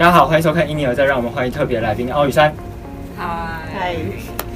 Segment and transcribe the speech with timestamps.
[0.00, 2.54] 大家好，欢迎收看《因你而再》，让我们欢迎特别来宾奥雨山。
[3.18, 3.94] 嗨，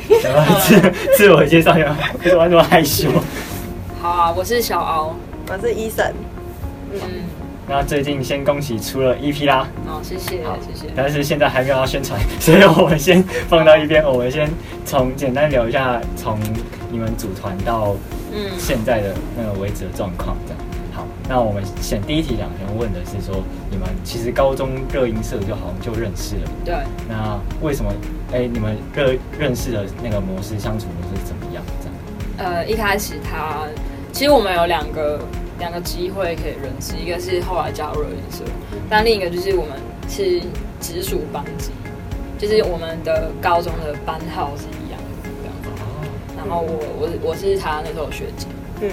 [0.08, 1.94] 什么自自我介绍一下？
[2.24, 3.10] 为什么那么害羞？
[4.01, 5.15] 好啊，我是小敖，
[5.51, 6.03] 我是医生。
[6.95, 7.01] 嗯，
[7.69, 10.91] 那最近先恭喜出了 EP 啦，好，谢谢，好谢谢。
[10.96, 14.03] 但是现在还没有要宣传，所以我们先放到一边。
[14.03, 14.51] 我们先
[14.87, 16.38] 从简单聊一下从
[16.91, 17.95] 你们组团到
[18.33, 20.73] 嗯，现在的那个为止的状况，这样。
[21.25, 26.74] 好，那我们先第一题想先问的是说，你们其实高中热音社就好像就认识了，对，
[27.09, 27.92] 那为什么？
[28.32, 31.62] 哎、你们认认识的那个模式相处模式是怎么样？
[31.80, 32.52] 这样？
[32.52, 33.66] 呃，一开始他
[34.12, 35.20] 其实我们有两个
[35.60, 38.43] 两个机会可以认识，一个是后来加入热音社，
[38.91, 40.43] 但另一个就是我们是
[40.80, 41.70] 直属班级，
[42.38, 45.68] 就是我们的高中的班号是一样的这样子。
[45.80, 46.02] 哦，
[46.37, 48.48] 然后我我我是他那时候的学姐，
[48.80, 48.91] 嗯，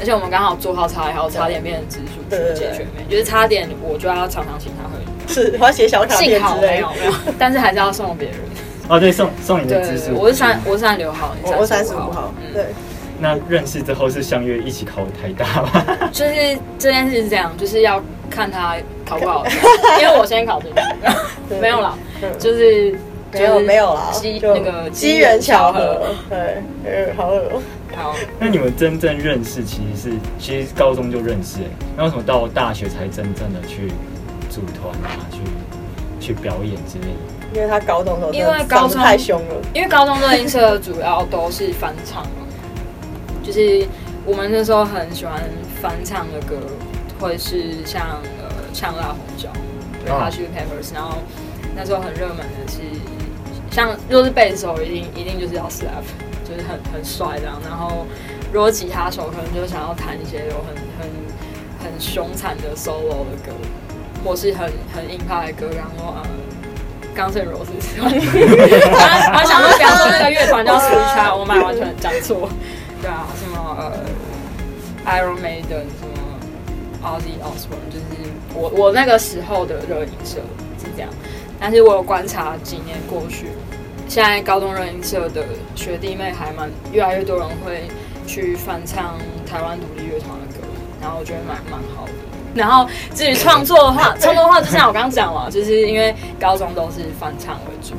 [0.00, 5.26] 而且我们刚好做好差，然后差点变成直属学姐学妹，就是差点我就要常常请他喝饮料。
[5.28, 7.06] 是，我要写小卡幸片之类好没有。
[7.06, 8.36] 没有，但是还是要送别人。
[8.88, 10.12] 哦，对，送送你对对对，的知识。
[10.12, 12.64] 我是三我是三六号，你我我三十五号，嗯，对，
[13.20, 15.84] 那认识之后是相约一起考台大吗？
[16.10, 19.44] 就是这件事是这样，就是要看他考不好，
[20.00, 22.96] 因为我先考进去，没有啦，嗯就是
[23.32, 27.60] 没有没有啦，机就那个机缘巧合，对，呃，好恶
[27.98, 33.88] 好，那你们真正认识其实是其实高中就认识，哎，那为什么到大学才真正的去
[34.48, 37.54] 组团啊，去去表演之类的？
[37.54, 42.46] 因为他高中的时候因为高中太凶了，因为高中的音社主要都是翻唱嘛，
[43.42, 43.84] 就是
[44.24, 45.42] 我们那时候很喜欢
[45.82, 46.56] 翻唱的歌，
[47.18, 49.48] 会是像呃《呛辣红椒》
[50.04, 51.18] 对哦 h u s h Peppers，然后
[51.74, 52.78] 那时候很热门的是
[53.70, 56.04] 像如果是贝斯手一定一定就是要 slap，
[56.58, 58.04] 就是很很帅这样，然后
[58.52, 61.08] 如果吉他手可能就想要弹一些有很很
[61.84, 63.52] 很凶残的 solo 的歌，
[64.24, 66.22] 或是很很硬派的歌，然后呃。
[67.14, 68.04] 钢琴 Roses，我
[69.34, 72.48] 还想说，比方说那个乐团叫 Switch Child，我买完全讲错。
[73.02, 73.92] 对啊，什么呃
[75.04, 76.14] Iron Maiden，什么
[77.02, 80.36] Ozzy Osbourne，就是我我那个时候的热音社
[80.78, 81.10] 是这样。
[81.58, 83.46] 但是我有观察几年过去，
[84.08, 85.44] 现在高中热音社的
[85.76, 87.82] 学弟妹还蛮越来越多人会
[88.26, 90.66] 去翻唱台湾独立乐团的歌，
[91.00, 92.12] 然后我觉得蛮蛮好的。
[92.54, 97.94] 然后至于创作的话，创作的话就像我刚刚讲了，就是因为高中都是翻唱为主，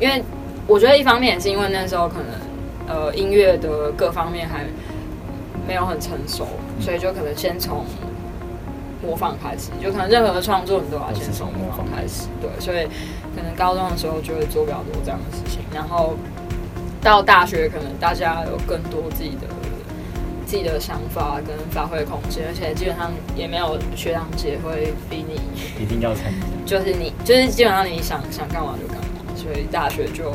[0.00, 0.24] 因为
[0.66, 4.64] 我觉得一方面也是因为那时候可能呃音乐的各方面还
[5.68, 6.46] 没有很成熟，
[6.80, 7.84] 所以就可能先从
[9.02, 12.88] 模仿开始，就可能任何的创作你都要先从模仿开始，对，所以
[13.36, 16.14] 可能高中的时候就会做比较多这样的事情，然后
[17.00, 19.48] 到大学可能大家有更多自己的。
[20.46, 25.40] 自己的想法跟发挥空间，而且基本上也没有学长姐会逼你，
[25.82, 26.46] 一定要参加。
[26.66, 30.30] 就是你就是基本上你想想干嘛就干嘛，所以大学就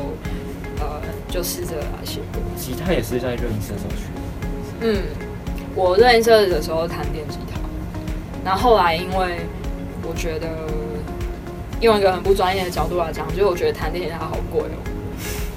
[0.80, 2.40] 呃就试着来写歌。
[2.56, 4.20] 吉他也是在热音社时候学的。
[4.80, 5.02] 嗯，
[5.74, 7.60] 我热音社的时候弹电吉他，
[8.44, 9.46] 然后后来因为
[10.02, 10.48] 我觉得
[11.80, 14.78] 用一个很不专业的角度来讲，就是我觉得弹电吉他好贵哦。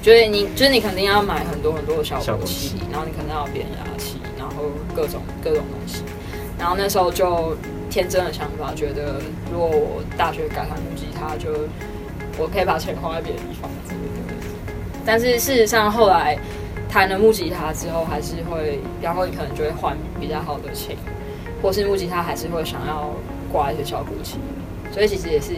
[0.02, 6.04] 就是你，就是你肯定要买很多很多的效果器，然后你可能要变压器，然后各种各种东西。
[6.60, 7.56] 然后那时候就
[7.90, 11.50] 天真的想法，觉得如果我大学改弹木吉他，就
[12.38, 14.34] 我可以把钱花在别的地方之类的。
[15.06, 16.38] 但是事实上后来
[16.90, 20.98] 弹了木吉他之后，还是会，然后你可能就会换比较好的琴，
[21.62, 23.10] 或是木吉他还是会想要
[23.52, 24.38] 挂一些效果器。
[24.92, 25.54] 所以其实也是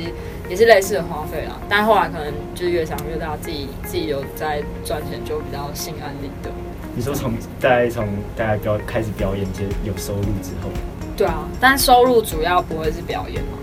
[0.50, 6.52] 也是类似的花费啦，但后来可能就是越长越大，自己自己有在赚钱，就比较心安理得。
[6.96, 8.08] 你说从大概从
[8.38, 10.70] 大概表开始表演就有收入之后，
[11.18, 13.58] 对啊，但收入主要不会是表演嘛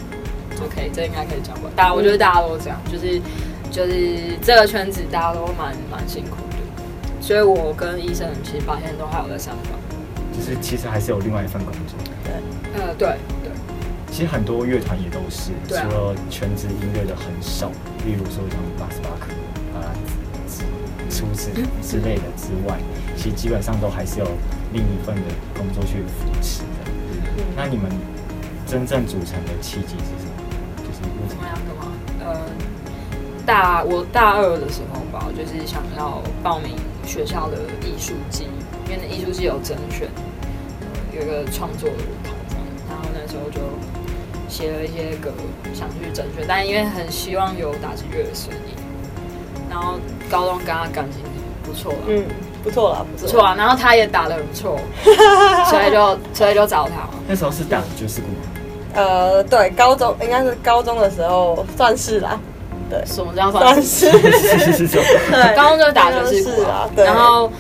[0.65, 1.71] ，？OK，这应该可以讲吧。
[1.77, 3.21] 大家我觉得大家都这样，就是
[3.71, 6.57] 就是这个圈子大家都蛮蛮辛苦的，
[7.21, 9.73] 所以我跟医生其实白天都还有在上班。
[10.35, 11.97] 就是其实还是有另外一份工作。
[12.25, 12.33] 对
[12.81, 13.09] 呃，对
[13.45, 13.52] 对。
[14.13, 17.71] 其实很多乐团也都是，啊除了全职音乐的很少，
[18.05, 19.33] 例如说像巴斯巴克
[19.75, 19.89] 啊、
[21.09, 21.49] 厨子
[21.83, 22.79] 之类的之外，
[23.17, 24.27] 其实基本上都还是有
[24.71, 25.23] 另一份的
[25.57, 26.93] 工作去扶持的。
[27.57, 27.91] 那你们
[28.67, 30.33] 真正组成的契机是什么？
[30.77, 31.47] 就是为什么？
[31.47, 31.93] 样的吗？
[32.21, 32.41] 呃，
[33.47, 36.77] 大我大二的时候吧，就是想要报名
[37.07, 38.45] 学校的艺术季，
[38.85, 40.07] 因为那艺术季有甄选，
[40.83, 42.31] 呃有一个创作的舞台，
[42.91, 43.61] 然后那时候就
[44.53, 45.33] 写了一些歌，
[45.73, 48.77] 想去整选，但因为很希望有打击乐的声音，
[49.71, 49.95] 然后
[50.31, 51.23] 高中跟他感情
[51.63, 52.25] 不错了，嗯，
[52.63, 54.79] 不错啦，不不错啊，然后他也打的很不错，
[55.71, 57.09] 所以就所以就找他。
[57.27, 58.35] 那时候是打爵士鼓吗，
[58.95, 62.39] 呃，对，高中应该是高中的时候算是啦，
[62.91, 64.97] 对，什么叫算算是，是 是是，
[65.31, 67.51] 对，高中就是打爵士鼓是啊，对，然后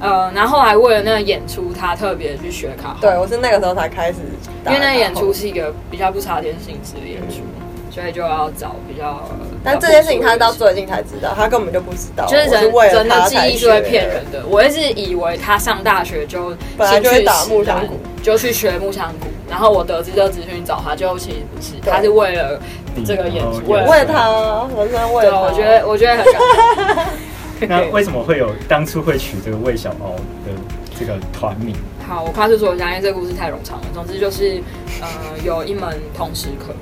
[0.00, 4.18] 呃，然后后来为了那个演出，他特别去学卡号，对我是那个时候才开始
[4.66, 7.42] 因为那个演出是一个比较不插电性质的演出，
[7.90, 9.22] 所以就要找比较。
[9.62, 14.42] 但这件事情他到最近才知道，他根本就不知道，就是人我为了人的记忆是会骗人的。
[14.48, 22.58] 我一直以为他上大学就本来就会打木箱鼓，就去学木箱鼓，然后我得知这个资讯找他，就其实不是，他是为了
[23.04, 24.30] 这个演出，哦为了他，
[24.74, 27.04] 我真的为，了他，我觉得我觉得很感动。
[27.68, 30.14] 那为什么会有当初会取这个魏小猫
[30.46, 30.52] 的
[30.98, 31.74] 这个团名？
[32.08, 33.86] 好，我快速说一下，因为这个故事太冗长了。
[33.94, 34.62] 总之就是，
[35.00, 35.08] 呃，
[35.44, 36.74] 有一门通识课，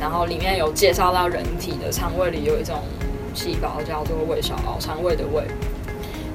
[0.00, 2.82] 然后里面有介绍到人体的肠胃里有一种
[3.34, 5.44] 细胞叫做胃小螯，肠胃的胃。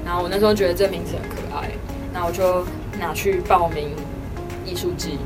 [0.04, 1.70] 然后我那时候觉得这名字很可爱，
[2.12, 2.64] 那我就
[2.98, 3.90] 拿去报名
[4.64, 5.18] 艺术季，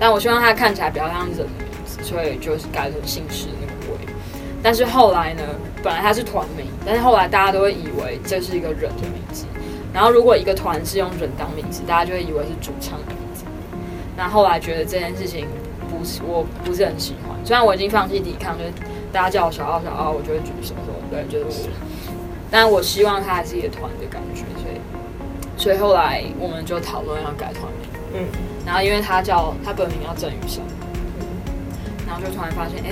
[0.00, 1.46] 但我希望它看起来比较像人的名
[1.84, 3.48] 字，所以就是改成姓氏。
[4.66, 5.44] 但是后来呢，
[5.80, 9.46] 本来它是团名，但是后来大家都会以为这是一个人的名字。
[9.94, 13.44] 然后如果一个团是用人当名字，大家就会以为是主唱的名字。
[14.16, 15.46] 那后来觉得这件事情
[15.88, 18.72] 不是我不是很喜欢，虽然我已经放弃抵抗，就是
[19.12, 21.68] 大家叫我小奥小奥，我就会举手说对，就是我。
[22.50, 24.80] 但我希望它还是一个团的感觉，所以
[25.56, 27.88] 所以后来我们就讨论要改团名。
[28.14, 28.26] 嗯，
[28.66, 30.60] 然后因为他叫他本名叫郑雨生，
[32.04, 32.90] 然后就突然发现，哎、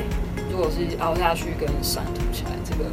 [0.55, 2.85] 如果是凹下去跟山凸起来，这个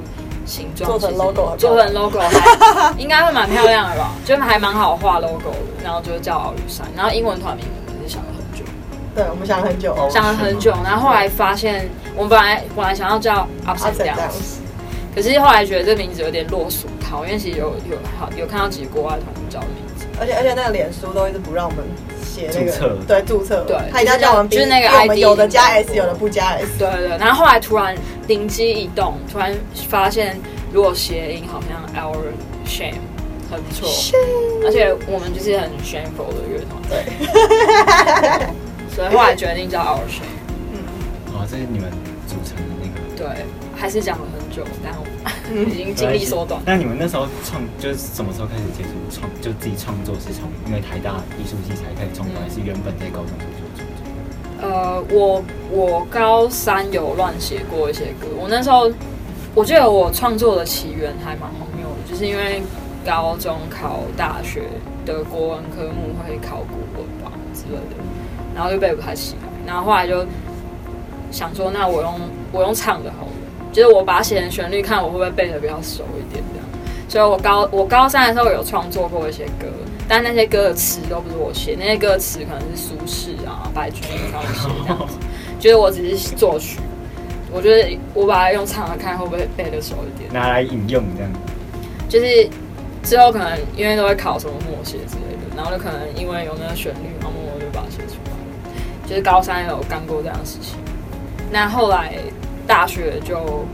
[0.47, 4.13] 形状做成 logo 做成 logo 还 应该会蛮漂亮的吧？
[4.25, 8.65] 就还蛮好画 logo 的，然后就叫鳌雨山，然后英文团名我们是想了很久，
[9.13, 14.57] 对，我们想了很久，哦想了很久，然后后来发现我们本来本来想要叫 Ups 阿 and 成这样 Downs，
[15.13, 20.07] 可是后来觉得这名字有点落俗套，因为其实有有好有看到几个国外团叫的名字。
[20.19, 21.85] 而且而且那个脸书都一直不让我们
[22.33, 22.97] 写那个注册。
[23.07, 27.95] 对注册，对他一定要叫我们就是那个 ID 有的加 S，有的不加 S，对对对，然后后来突然
[28.27, 29.53] 灵机一动，突然
[29.89, 30.39] 发现
[30.71, 32.15] 如果谐音好像 our
[32.65, 32.95] shame
[33.49, 33.89] 很不错，
[34.65, 37.03] 而且我们就是很 shameful 的乐团，对，
[38.95, 40.40] 所以后来决定叫 our shame。
[41.41, 41.89] 哦，这是你们
[42.27, 43.01] 组成的那个。
[43.17, 43.45] 对，
[43.75, 45.05] 还是讲了很久，但我
[45.49, 46.61] 嗯 已经尽力缩短。
[46.65, 54.05] 那你们那时候创就是什么时候开始接触创，就自己创作是从因为台大艺术系才开始创作，还是原本在高中就做创作？
[54.61, 58.91] 呃，我我高三有乱写过一些歌，我那时候
[59.55, 62.61] 我记得我创作的起源还蛮荒谬的，就是因为
[63.03, 64.63] 高中考大学
[65.05, 67.97] 的国文科目会考古文吧之类的，
[68.53, 70.23] 然后就背不太起来，然后后来就
[71.31, 72.19] 想说，那我用
[72.51, 73.31] 我用唱的好了，
[73.71, 76.67] 就是我把它写成旋律，看我会不会背的比较熟一点这样。
[77.07, 79.67] 所以我高我高三的时候有创作过一些歌，
[80.07, 85.15] 但那些歌的词都不是我写，那些歌词可能是苏轼啊、白居易他们写这样子。
[85.59, 86.79] 就是我只是作曲，
[87.51, 90.31] 我觉得我把它用唱的看会不会背的熟一点。
[90.33, 91.31] 拿来引用这样。
[92.09, 92.49] 就是
[93.03, 98.71] 之后可能因为都会考什么默写之类的，然后就可能因为有那个旋律，然后默默就把它写出来了。
[99.07, 100.77] 就是高三有干过这样的事情，
[101.51, 102.13] 那后来
[102.65, 103.65] 大学就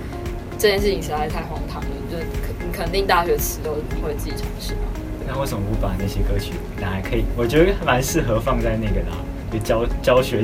[0.58, 4.80] 这件事情实在太荒唐了，就肯肯定大学词都会自己尝试嘛。
[5.28, 7.24] 那为什么不把那些歌曲拿来可以？
[7.38, 9.18] 我觉得蛮适合放在那个啦，
[9.52, 10.44] 就教教学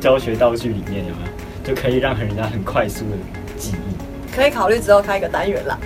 [0.00, 1.28] 教学道具里面有没有？
[1.64, 3.16] 就可以让人家很快速的
[3.58, 4.34] 记忆。
[4.34, 5.76] 可以考虑之后开一个单元啦，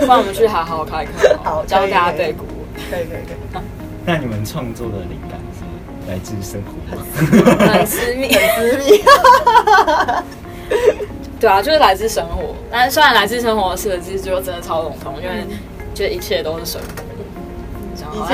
[0.00, 2.54] 不然我们去好好开课， 好教可以可以大家背古文。
[2.90, 3.62] 可以可以可以，
[4.06, 5.62] 那你们创作的灵感是
[6.08, 7.02] 来自生活吗？
[7.72, 9.02] 很私密，很私密，
[11.40, 12.54] 对啊，就是来自生活。
[12.70, 15.58] 但是虽然来自生活四个字就真的超笼统，因为嗯
[15.94, 16.86] 就一切都是生活，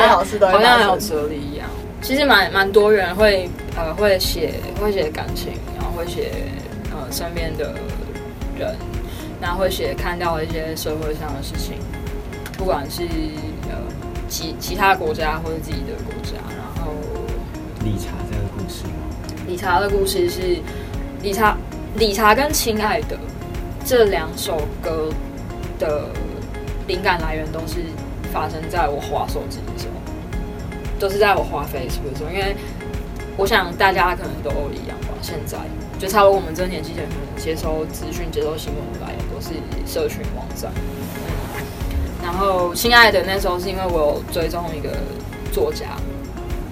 [0.09, 1.69] 好事都好像很有哲理一样。
[2.01, 6.31] 其实蛮蛮多人会呃会写会写感情，然后会写
[6.93, 7.75] 呃身边的
[8.59, 8.77] 人，
[9.41, 11.75] 然后会写看到一些社会上的事情，
[12.57, 13.03] 不管是
[13.65, 13.77] 呃
[14.29, 16.37] 其其他国家或者自己的国家，
[17.85, 18.91] 理查这个故事吗？
[19.47, 20.59] 理查的故事是
[21.23, 21.57] 理查
[21.97, 23.19] 理查跟亲爱的
[23.85, 25.11] 这两首歌
[25.79, 26.11] 的
[26.87, 27.77] 灵感来源都是
[28.33, 29.95] 发生在我滑手机的时候，
[30.99, 32.55] 都是在我滑 Facebook 的时候，因为
[33.37, 35.57] 我想大家可能都一样吧，现在
[35.99, 39.55] 就差不多我们这个年纪的人接收资讯、接收新闻的来源都是
[39.87, 40.71] 社群网站。
[42.23, 44.91] 然后，亲爱的那时候是因为我有追踪一个
[45.53, 45.87] 作家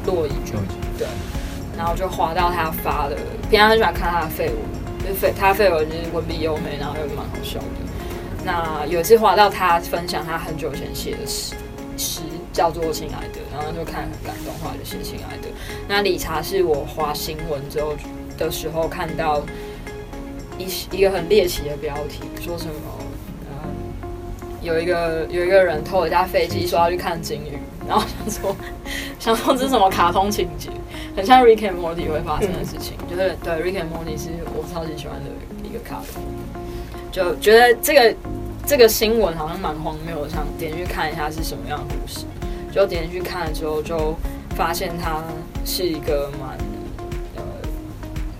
[0.04, 0.32] 洛伊，
[0.98, 1.06] 对，
[1.76, 3.16] 然后就划到他发的，
[3.50, 4.56] 平常很喜欢看他的废文，
[5.00, 7.66] 就是废他废文就是文笔优美，然后又蛮好笑的。
[8.44, 11.54] 那有一次划到他分享他很久以前写的诗，
[11.96, 12.20] 诗
[12.52, 15.48] 叫做《亲爱的》，然后就看很感动，后来就写《亲爱的》。
[15.88, 17.94] 那理查是我划新闻之后
[18.38, 19.42] 的时候看到
[20.58, 22.72] 一一个很猎奇的标题，说什么，
[24.62, 28.56] 有一个有一个人偷了一架飞机，说要去看鲸鱼，然后想说
[29.18, 30.70] 想说这是什么卡通情节，
[31.16, 35.30] 很像 Rick and Morty 会发生的事情，就是对 Rick and Morty 是我超级喜欢的
[35.62, 36.22] 一个卡通，
[37.12, 38.16] 就觉得这个
[38.66, 42.26] 这个新闻好像蛮荒谬的，想点进去看一下是什么样的故事，
[42.72, 44.16] 就点进去看了之后就
[44.56, 45.22] 发现它
[45.64, 46.58] 是一个蛮
[47.36, 47.42] 呃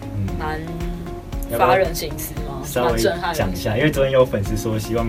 [0.03, 2.61] 嗯，蛮发人深思吗？
[2.65, 5.07] 稍微蛮震撼人心讲一下，因为昨天有粉丝说希望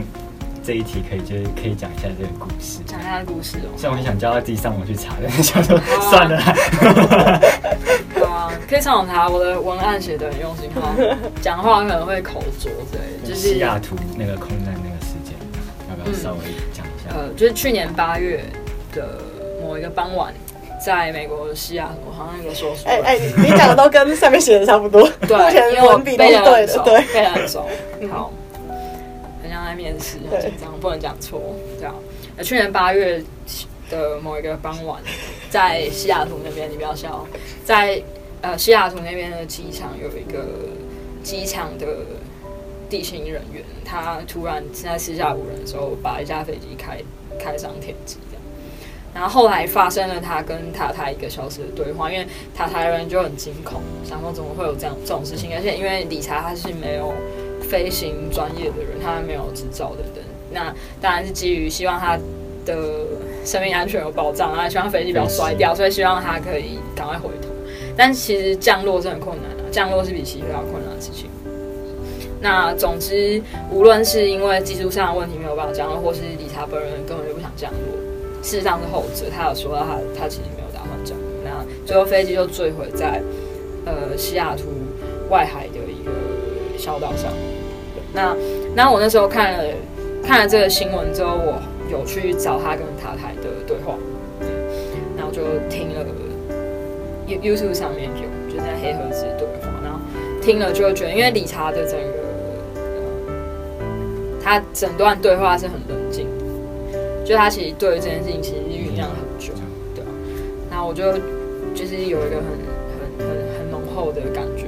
[0.68, 2.82] 这一题可以就是可以讲一下这个故事。
[2.86, 3.72] 讲一下故事哦。
[3.78, 5.80] 虽然我很想叫他自己上网去查， 但是想说
[6.12, 6.36] 算了
[8.28, 10.94] 啊，可以上网查，我的文案写的很用心哈，
[11.42, 15.36] 讲话可能会口拙之类的，就是西雅图那个空难那个事件，
[15.90, 16.40] 要不要稍微
[16.74, 17.16] 讲一下？
[17.16, 18.44] 呃，就是去年八月
[18.92, 19.22] 的
[19.64, 20.34] 某一个傍晚，
[20.86, 27.02] 在美国西雅图，好像有说书哎哎，你讲的都跟上面写的差不多，目对，前因为我文笔都背是对的，对。
[27.14, 27.66] 背得很熟。
[28.02, 28.34] 嗯 好，
[29.68, 31.42] 在面试，很紧张，不能讲错。
[31.78, 31.94] 这样，
[32.38, 33.22] 呃，去年八月
[33.90, 35.02] 的某一个傍晚，
[35.50, 37.26] 在西雅图那边，你不要笑，
[37.64, 38.02] 在
[38.42, 40.46] 呃西雅图那边的机场有一个
[41.24, 41.86] 机场的
[42.90, 47.00] 地勤人员，他突然现在四下无人的时候，把一架飞机开
[47.40, 48.18] 开上天际，
[49.14, 57.14] 然后后来发生了他跟塔台一个小时的对话，因为塔台人就很惊恐，想说怎么会有这样这种事情，而且因为理查他是没有
[57.62, 62.18] 飞行专业的人，他没有执照等等，那 当然是基于希望他
[62.66, 62.76] 的
[63.46, 67.50] 生命安全有保障，然后希望飞机不要摔掉，所以希望他可以赶快回头。
[67.96, 71.30] 但其实降落是很困难的、降落是比起飞要困难的事情。
[72.40, 79.26] 那总之，无论是因为技术上的问题没有办法降落，或是理查本人根本就不想降落，事实上是后者。
[79.36, 83.20] 他有说到他他其实没有打算降落，那最后飞机就坠毁在
[83.86, 84.66] 呃西雅图
[85.32, 85.80] 外海的
[86.88, 87.30] 小岛上。
[88.14, 88.34] 那
[88.74, 89.64] 那我那时候看了
[90.24, 93.96] 看了这个新闻之后，我有去找他跟塔台的对话，
[94.40, 94.48] 嗯
[95.18, 96.06] 然后就听了
[97.28, 100.00] You YouTube 上面有，就在黑盒子对话，然后
[100.42, 102.24] 听了就会觉得，因为理查的整个
[102.76, 102.82] 呃，
[104.42, 106.26] 他整段对话是很冷静，
[107.26, 109.52] 就他其实对于这件事情其实酝酿很久，
[109.94, 110.08] 对啊，
[110.72, 111.12] 然后我就
[111.76, 112.48] 就是有一个很
[112.96, 113.28] 很很
[113.60, 114.68] 很浓厚的感觉，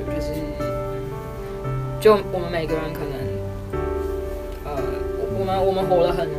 [1.99, 3.11] 就我们每个人可能，
[4.63, 4.71] 呃，
[5.19, 6.29] 我我们我们活了很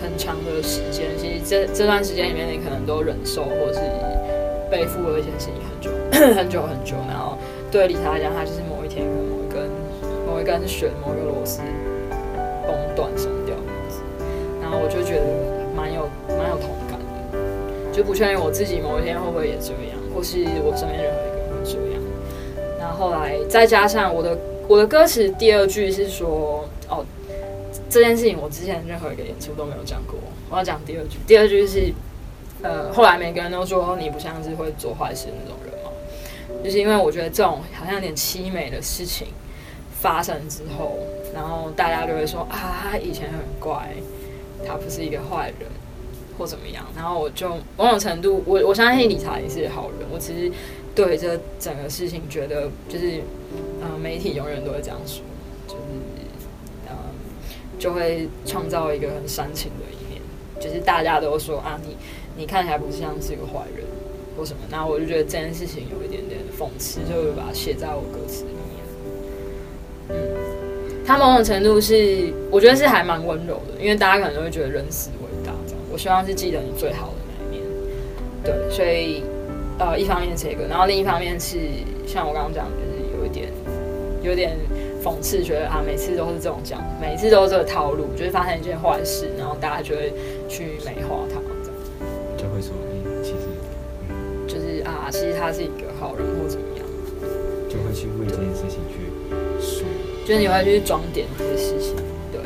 [0.00, 3.80] 很长的时间，其实这这段时间里面，你可能都忍受或者是
[4.70, 5.90] 背负了一些事情很久
[6.34, 7.36] 很久很久，然后
[7.70, 9.68] 对理查来讲，他就是某一天可能某一根
[10.26, 11.60] 某一根弦某一个螺丝
[12.66, 13.54] 崩断松掉，
[14.62, 15.28] 然后我就觉得
[15.76, 22.00] 蛮有蛮有同感的，就不确定我自己某一天会不会也这样，或是我身边任何一个人会这样。
[22.80, 24.36] 然后来再加上我的
[24.68, 27.04] 我的歌词第二句是说，哦，
[27.90, 30.14] 这件事情我之前任何一个演出都没有讲过，
[30.50, 31.18] 我要讲第二句。
[31.26, 31.92] 第二句是，
[32.62, 35.90] 呃，后来每个人都说你不像是会做坏事的那种人嘛，
[36.64, 39.28] 就是因为我觉得这种好像有点凄美的事情
[40.00, 40.98] 发生之后，
[41.34, 43.90] 然后大家就会说啊，他以前很乖，
[44.66, 45.68] 他不是一个坏人。
[46.38, 50.50] 或怎么样，然后我就某种程度，我我相信理查也是好人，我只是
[50.94, 53.20] 对这整个事情觉得，就是，
[53.82, 55.24] 呃，媒体永远都会这样说，
[55.66, 55.80] 就是，
[56.88, 56.94] 呃，
[57.78, 60.22] 就会创造一个很煽情的一面，
[60.60, 61.96] 就是大家都说啊，你
[62.36, 63.84] 你看起来不像是一个坏人
[64.36, 68.60] 或什么，那我就觉得这件事情有一点点讽刺，就会把它写在我歌词里面。
[70.10, 70.14] 嗯，
[71.04, 77.68] 它某种程度是，我觉得是还蛮温柔的，因为大家可能都会觉得人死为大这样，我希望是记得你最好的那一面。
[78.44, 79.22] 对，所以
[79.78, 81.58] 呃，一方面这个，然后另一方面是
[82.06, 83.51] 像我刚刚讲，就是有一点
[84.22, 84.56] 有点
[85.02, 90.12] 讽刺，觉得啊，每次都是这种讲，每次都是这个套路，就是发生一件坏事，然后大家就会
[90.48, 91.76] 去美化它，这样
[92.36, 93.46] 就会说，哎、其实
[94.46, 96.86] 就是啊，其实他是一个好人或怎么样，
[97.68, 99.10] 就会去为这件事情去
[99.60, 99.84] 说，
[100.24, 101.96] 就是你会去装点这些事情，
[102.30, 102.40] 对。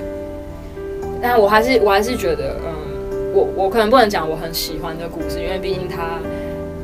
[1.23, 6.18] 但我还是我还是觉得，嗯，我我可能不能讲我很喜欢这故事，因为毕竟他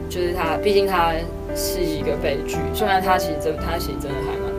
[0.08, 1.14] 就是他，毕竟他
[1.54, 2.56] 是一个悲剧。
[2.74, 4.51] 虽然他其实真，他其实真的还蛮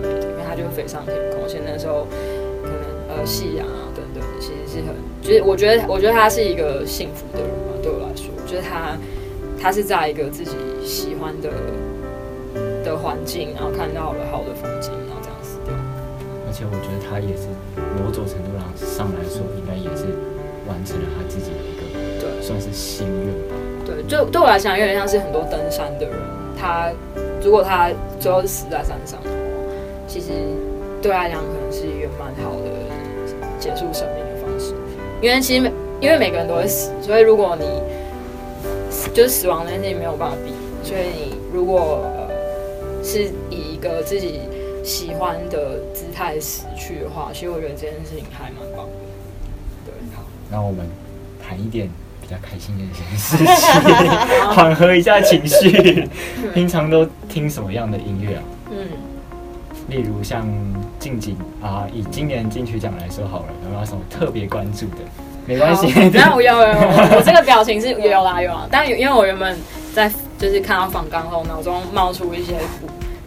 [0.53, 2.05] 它就飞上天空，而且那时候
[2.61, 8.93] 可能呃夕阳啊等等，其实是很，就是我觉得我觉得他是一个幸福的人嘛，对我来说，就是他
[9.59, 10.53] 他是在一个自己
[10.85, 11.49] 喜欢的
[12.85, 15.73] 的环境，然后看到了好的风景，然后这样死掉。
[16.45, 17.49] 而且我觉得他也是
[17.97, 20.05] 某种程度上上来说，应该也是
[20.69, 21.81] 完成了他自己的一个
[22.21, 23.57] 对算是心愿吧。
[23.89, 26.13] 对，就对我来讲，有点像是很多登山的人，
[26.55, 26.93] 他
[27.41, 29.17] 如果他最后是死在山上
[30.13, 30.27] 其实
[31.01, 32.69] 对他来讲可能是一个蛮好的
[33.59, 34.75] 结束生命的方式。
[35.19, 37.65] 因为其实每因为每个人都会死，所以如果你
[39.11, 40.53] 就是死亡这件事情没有办法避，
[40.87, 42.29] 所以你如果呃
[43.03, 44.41] 是以一个自己
[44.83, 48.91] 喜欢的姿态死去的话，其实我觉得这件事情还蛮棒的。
[49.83, 50.21] 对，好。
[50.51, 50.87] 那我们
[51.41, 51.89] 谈一点
[52.21, 53.47] 比较开心的一件事情，
[54.53, 56.07] 缓和一下情绪。
[56.53, 58.43] 平常都听什么样的音乐啊？
[58.69, 58.87] 嗯，
[59.93, 60.47] 例如像
[60.97, 64.97] 近景啊，以今年金曲奖来说好了，有没有什么特别关注的？
[65.45, 66.73] 没关系，那我有有有，
[67.15, 69.55] 我 这个表情是有啦有啦，但因为我原本
[69.93, 72.53] 在就是看到访刚后，脑中冒出一些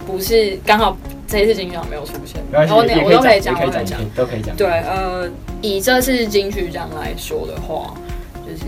[0.06, 0.96] 不不是刚好
[1.28, 4.00] 这一次金曲奖没有出现，然后也我都可以讲，都可以讲。
[4.16, 4.56] 都可以讲。
[4.56, 5.30] 对，呃，
[5.62, 7.94] 以这次金曲奖来说的话，
[8.44, 8.64] 就是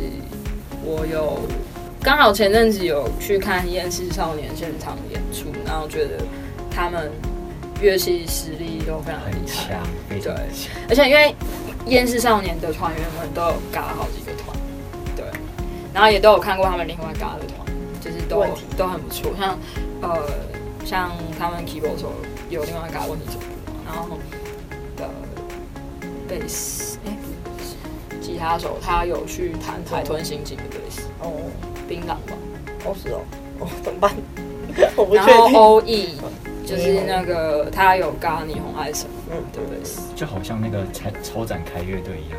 [0.84, 1.40] 我有
[2.00, 6.22] 刚好前阵子有去看《厌世少年》现场演出，然后觉得
[6.70, 7.10] 他们
[7.80, 9.86] 乐器实力都非常很厉害强，，
[10.20, 10.34] 对。
[10.88, 11.34] 而且因为
[11.86, 14.56] 厌世少年的团员们都有嘎好几个团，
[15.16, 15.24] 对，
[15.94, 17.66] 然后也都有看过他们另外嘎的团，
[18.00, 19.58] 就是都问题都很不错，像
[20.02, 20.28] 呃
[20.84, 22.12] 像他们 keyboard 手
[22.50, 24.18] 有另外嘎问题手部嘛，然后
[24.98, 25.08] 呃
[26.28, 27.16] 贝斯哎
[28.20, 31.32] 吉他手他有去弹海豚刑警的贝斯，哦，
[31.88, 32.36] 槟榔吧，
[32.84, 33.20] 哦是哦，
[33.60, 34.12] 哦怎么办？
[34.94, 35.58] 我不确然后定。
[35.58, 36.08] O E
[36.68, 39.78] 就是那个他有嘎霓虹爱神嗯，对不对，
[40.14, 42.38] 就好像那个超超展开乐队一样，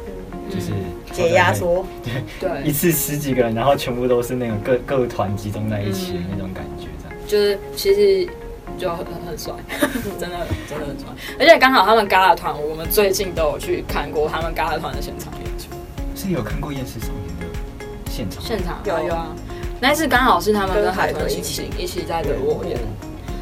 [0.49, 0.71] 就是
[1.11, 7.17] 解压缩，对对，一次十几个人，然后全部都是那个各各团集中在一起的那种感觉，这样。
[7.27, 8.29] 就是其实
[8.77, 9.53] 就很很很帅，
[10.19, 10.37] 真的
[10.69, 11.07] 真的很帅。
[11.39, 15.69] 而且刚好他们嘎的团，我们最近都有去看过他们嘎的团的现场演出，
[16.15, 18.99] 是有看过《厌世少年》的现场，现场有。
[18.99, 19.35] 有有啊。
[19.81, 21.69] 那一次刚好是他们跟跟海豚刑海豚一起。
[21.77, 22.77] 一起在德国演，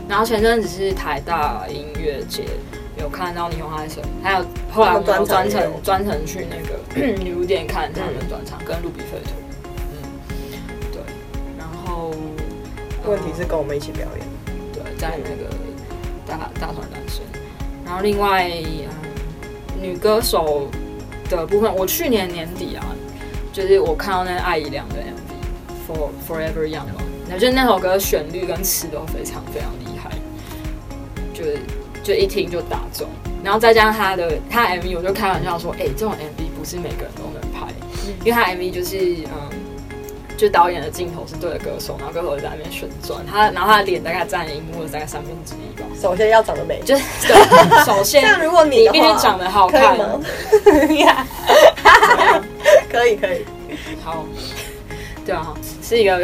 [0.08, 2.44] 然后前阵子是台大音乐节
[2.98, 6.80] 有看到霓虹爱神，还有后来我们专程专程去那个
[7.22, 9.32] 女巫店看他们专场，跟路比费特。
[9.92, 9.98] 嗯，
[10.92, 11.02] 对，
[11.58, 12.12] 然后
[13.06, 14.26] 问题是跟我们一起表演。
[14.74, 15.54] 对，在那个
[16.26, 17.22] 大大团男生，
[17.86, 18.88] 然后另外、嗯、
[19.82, 20.70] 女歌手
[21.30, 22.86] 的部分，我去年年底啊，
[23.52, 29.87] 就是我看到那个艾怡良的 MV For Forever Young 嘛，那就那首歌旋律跟词都非常非常厉
[31.44, 31.60] 害，就是
[32.04, 33.08] 就一听就打中，
[33.44, 37.68] 然后再加上他的他的 MV，我就开玩笑说，哎、这种 MV 不是每个人都能拍，
[38.24, 39.58] 因为他 MV 就是嗯。
[40.38, 45.84] 就导演的镜头是对着歌手，然后歌手就在那边旋转，他然后他的脸大概占荧幕的大概三分之一吧。
[46.00, 50.22] 首先要长得美，就是 对，首先像如果你必须长得好看，吗？
[52.88, 53.44] 可以 可以，
[54.04, 54.24] 好，
[55.26, 56.20] 对啊，是一个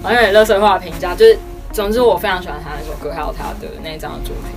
[0.00, 1.12] 好像有点乐色化的评价。
[1.16, 1.36] 就是，
[1.72, 4.55] 总之我非常喜欢他那首歌，还有他的那一张的作品。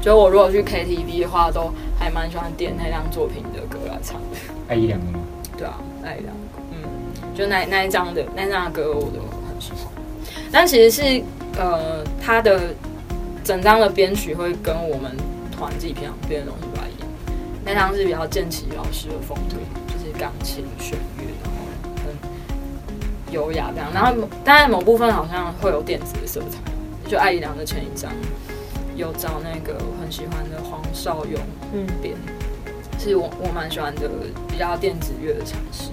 [0.00, 4.38] 就我如果去 KTV 的话，都还蛮喜欢点那张作品的歌来唱的。
[4.68, 5.18] 爱一两的吗？
[5.58, 6.32] 对啊，爱一张，
[6.72, 9.92] 嗯，就那那一张的那张的歌我都很喜欢。
[10.50, 11.22] 但其实是
[11.58, 12.74] 呃，他的
[13.44, 15.14] 整张的编曲会跟我们
[15.54, 17.08] 团自己平常编的东西不太一样。
[17.62, 19.56] 那张是比较剑奇老师的风格，
[19.92, 21.56] 就是钢琴、弦乐，然后
[22.06, 23.88] 很优雅这样。
[23.92, 26.58] 然后当然某部分好像会有电子的色彩，
[27.06, 28.10] 就爱一良的前一张
[29.00, 31.40] 有找那个我很喜欢的黄少勇
[31.72, 32.14] 嗯，编。
[32.98, 34.08] 是我我蛮喜欢的
[34.46, 35.90] 比较电子乐的尝试。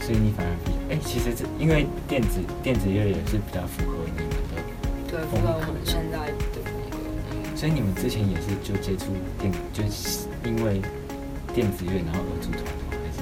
[0.00, 4.62] 所以你反而比哎、其实这因为电子电子乐也是比较符合你们的，
[5.10, 6.96] 对，符合我们现在的那个，
[7.28, 10.80] 嗯，所以你们之前也是就接触电，就是因为
[11.52, 12.94] 电子乐然后而组团吗？
[13.02, 13.18] 还是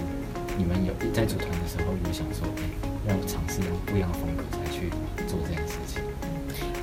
[0.57, 2.63] 你们有在组团的时候有想说，哎、
[3.09, 4.93] 要尝试用不一样的风格才去
[5.27, 6.04] 做这件事情？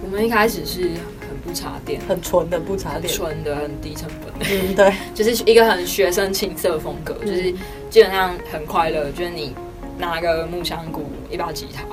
[0.03, 7.53] 我们一开始是很不插电，很纯的不插很电，纯的，很低成本，嗯，对， 就是一个很学生青涩风格，嗯就是
[7.89, 9.53] 基本上很快乐，就是你
[9.97, 11.83] 拿个木箱鼓、一把吉他，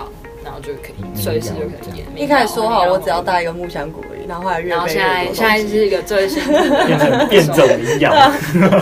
[0.44, 2.07] 然后就可以嗯随时就可以演。
[2.16, 8.33] 一开始说好我只要带，一个木箱鼓而已，然后后来越然后背现在现越多东西在是一个最新的 变成变种民谣，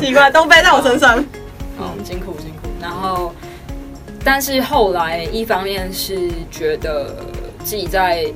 [0.01, 1.17] 奇怪都背在我身上，
[1.77, 2.69] 好，辛苦辛苦。
[2.81, 3.33] 然后，
[4.25, 7.17] 但是后来一方面是觉得
[7.65, 8.35] 自己在嗯，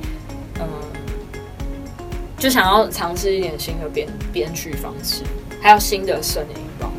[2.41, 5.21] 就想要尝试一点新的编编曲方式，
[5.61, 6.91] 还有新的声音吧。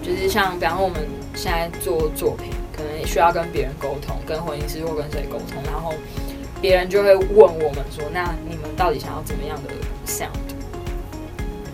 [0.00, 1.04] 就是像，比方说我们
[1.34, 5.92] 现在做作品，可能需要跟别人沟通，跟混音师或跟谁沟通，然后
[6.62, 9.70] 别人就会问我们说：“那你们到底想要怎么样的
[10.06, 10.28] sound？”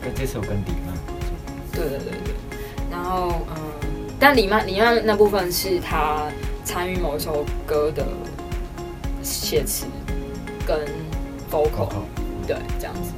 [0.03, 0.97] 跟这次有跟李曼，
[1.73, 2.35] 对对对对，
[2.91, 3.55] 然后嗯，
[4.19, 6.23] 但李曼李曼那部分是他
[6.65, 8.03] 参与某一首歌的
[9.23, 9.85] 写词
[10.67, 10.79] 跟
[11.51, 11.91] vocal，
[12.47, 13.13] 对，这样子。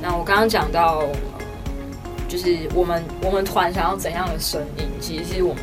[0.00, 1.08] 那我刚刚讲到，呃
[2.28, 5.62] 就是我们我们团想要怎样的声音，其实是我们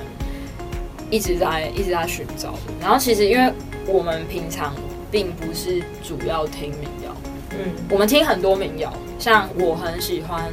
[1.12, 2.74] 一直在一直在寻找的。
[2.82, 3.54] 然后其实因为
[3.88, 4.74] 我们平常
[5.12, 7.16] 并不是主要听民谣，
[7.52, 10.52] 嗯我们听很多民谣，像我很喜欢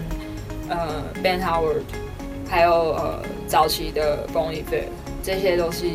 [0.68, 1.83] 呃 Ben Howard，
[2.48, 4.85] 还有呃早期的 Bon Iver，
[5.22, 5.87] 这些都是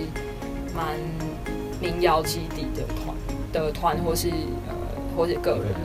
[0.76, 0.86] 蛮
[1.80, 3.16] 民谣基底的团
[3.54, 4.30] 的团，或是
[4.68, 4.74] 呃
[5.16, 5.76] 或是个人，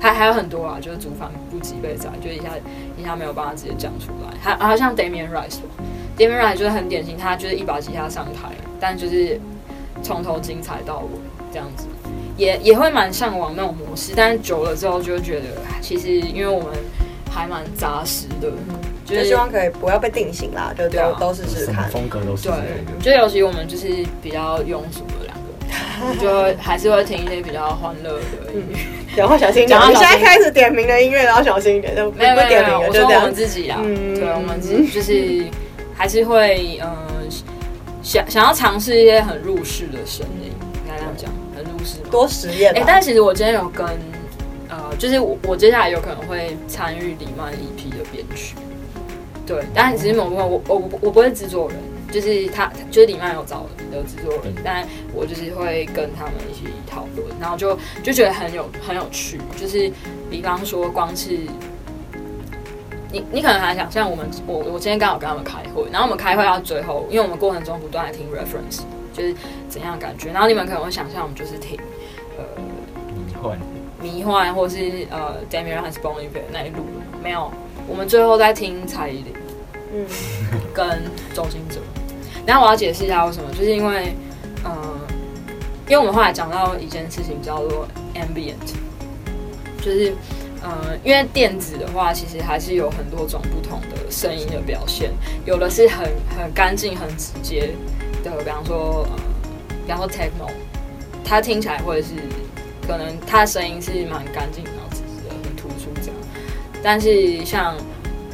[0.00, 2.50] 还还有很多啊，就是主反不及被宰，就一下
[2.96, 4.36] 一下没有办法直接讲出来。
[4.40, 5.84] 还还有像 Damian Rice 吧
[6.16, 9.40] ，Damian Rice 就是很典型，他就是一把吉他上台，但就是
[10.02, 11.08] 从头精彩到尾
[11.52, 11.86] 这样子。
[12.36, 15.46] 也也会蛮向往那种模式，但是久了之后就觉得，
[15.80, 16.68] 其实因为我们
[17.28, 18.48] 还蛮扎实的，
[19.04, 21.90] 就就是希望可以不要被定型啦，就对啊都是试试看。
[21.90, 22.56] 风格都是对
[22.86, 25.36] 这个，就尤其我们就是比较庸俗的两
[26.14, 26.14] 个，
[26.54, 28.76] 就还是会听一些比较欢乐的音乐。
[29.16, 33.34] 讲话小心一点你现在开始点名的音乐，然后小心一点，就没有没有没有，不点名我说我们。
[33.34, 35.44] 自己啊，嗯对，我们自己就是
[35.94, 36.88] 还是会嗯
[38.02, 41.96] 想想要尝试一些很入世的声音，应该这样讲，很入世。
[42.10, 42.84] 多实验哎、啦。
[42.86, 43.86] 但其实我今天有跟
[44.68, 48.54] 呃，就是我我接下来有可能会参与李曼 EP 的编曲，
[49.46, 51.78] 对，但只是某部分我我我我不会制作人，
[52.12, 59.90] 就是他就是里面有找的制作人嗯，但我就是会跟他们一起讨论，然后就就觉得很有很有趣，就是
[60.30, 61.38] 比方说光是。
[63.10, 68.82] 你你可能还想像我们我我今天刚好跟他们开会，然后我们开会到最后，因为我们过程中不断在听 reference，
[69.14, 69.34] 就是
[69.66, 71.80] 怎样的感觉，然后你们可能会想象我们就是听
[72.36, 72.44] 呃
[73.16, 73.58] 迷幻，
[73.98, 76.84] 迷幻或是呃 Damian 还是 Bon Iver 那一路，
[77.24, 77.50] 没有，
[77.86, 79.32] 我们最后在听蔡依林
[79.94, 80.06] 嗯，
[80.74, 81.00] 跟
[81.32, 81.80] 周星哲。
[82.48, 84.14] 然后我要解释一下为什么，就是因为
[84.64, 84.70] 呃，
[85.86, 88.54] 因为我们后来讲到一件事情叫做 ambient，
[89.84, 90.14] 就是
[90.62, 95.12] 呃，因为电子的话，其实还是有很多种不同的声音的表现，
[95.44, 96.08] 有的是很
[96.38, 97.74] 很干净、很直接
[98.24, 99.18] 的，比方说呃，
[99.84, 100.50] 比方说 techno，
[101.22, 102.14] 它听起来会是
[102.86, 106.16] 可能它声音是蛮干净，然后直直的，很突出这样。
[106.82, 107.76] 但是像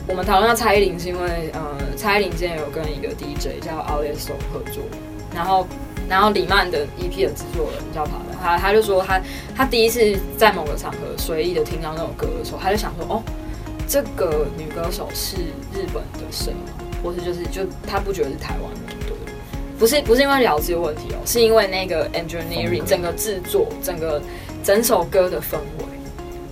[0.07, 4.83] 我们讨论到蔡依林，是因为呃，蔡依林之前有跟一个 DJ 叫 Alesso 合作，
[5.35, 5.67] 然后
[6.09, 9.21] 然后李曼的 EP 的制作人叫帕拉，他他就说他
[9.57, 13.23] 他第一次在某个场合随意的听到那首歌的时候，他就想说哦，
[13.88, 15.37] 这个女歌手是
[15.73, 16.73] 日本的声吗？
[17.03, 19.17] 或是就是就他不觉得是台湾人，对。
[19.79, 24.21] 不是不是因为了解问题哦，是因为那个 engineering 整个制作整个
[24.62, 25.85] 整首歌的氛围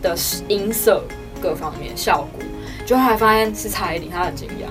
[0.00, 0.16] 的
[0.48, 1.04] 音色
[1.40, 2.42] 各方面效果，
[2.92, 4.68] 就后来发现是蔡依林，他很惊讶，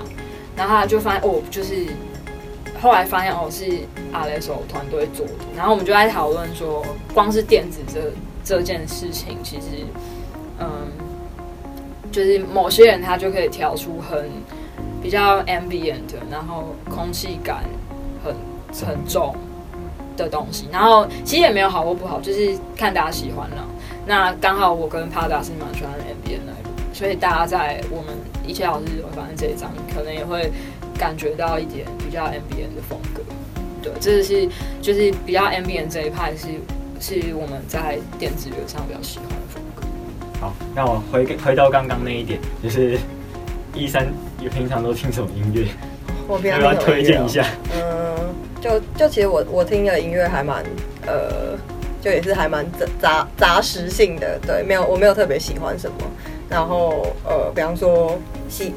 [0.56, 1.88] 然后他就发现哦，就是
[2.80, 3.66] 后来发现哦是
[4.12, 8.12] 阿雷手团队做的，然后我们就在讨论说，光是电子这
[8.44, 9.84] 这件事情，其实
[10.60, 10.68] 嗯，
[12.12, 14.30] 就是某些人他就可以调出很
[15.02, 17.64] 比较 ambient，然后空气感
[18.24, 18.32] 很
[18.86, 19.34] 很重
[20.16, 23.66] 的东西，然后其实也没有好或不好，就是看大家喜欢了。
[24.06, 26.70] 那刚好我跟帕达是蛮喜欢 ambient 那一路，
[27.02, 28.14] 所以大家在我们
[28.46, 28.86] 一切老师
[29.16, 30.52] 反正这一张可能也会
[30.96, 33.20] 感觉到一点比较 ambient 的风格。
[33.82, 34.48] 对，这是
[34.80, 36.46] 就是比较 ambient 这一派是
[37.00, 39.82] 是我们在电子乐上比较喜欢的风格。
[40.40, 42.96] 好，那我回回到刚刚那一点，就是
[43.74, 44.06] 一三
[44.40, 45.66] 也平常都听什么音乐，
[46.28, 47.44] 我平要不要常推荐一下？
[47.74, 50.64] 嗯，就就其实我我听的音乐还蛮
[51.08, 51.58] 呃，
[52.00, 55.96] 就也是还蛮杂杂杂食性的，对，没有我没有特别喜欢什么，
[56.52, 58.16] 然后呃，比方说
[58.48, 58.72] 喜。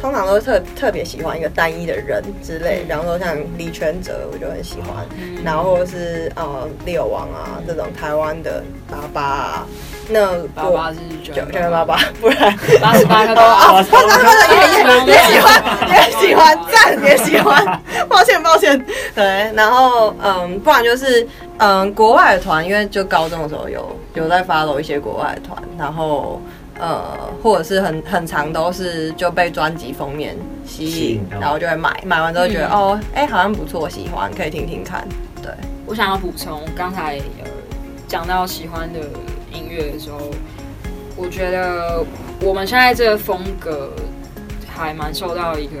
[0.00, 9.66] 通常都是特特别喜欢一个单一的人之类，比方说像李全哲，我就很喜欢，嗯然后或是呃六王啊这种台湾的爸爸啊，
[10.08, 12.36] 那爸爸是九九九八八， 不然
[12.80, 17.80] 八十八个哦八哦，或者或者也也也喜欢，也喜欢赞，也喜欢。
[18.08, 18.84] 抱歉抱歉，
[19.14, 21.24] 对，然后嗯，不然就是
[21.58, 26.42] 嗯，国外的团，因为就高中的时候有有在 follow 一些国外的团，然后
[26.82, 32.72] 呃，或者是很很长都是就被专辑封面吸引吸引，然后就会买，买完之后觉得、嗯。
[32.72, 35.06] 哦，哎、好像不错，喜欢，可以听听看。
[35.40, 35.52] 对，
[35.86, 37.50] 我想要补充，刚才呃
[38.08, 38.98] 讲到喜欢的
[39.52, 40.18] 音乐的时候，
[41.16, 42.04] 我觉得
[42.40, 43.92] 我们现在这个风格
[44.66, 45.76] 还蛮受到一个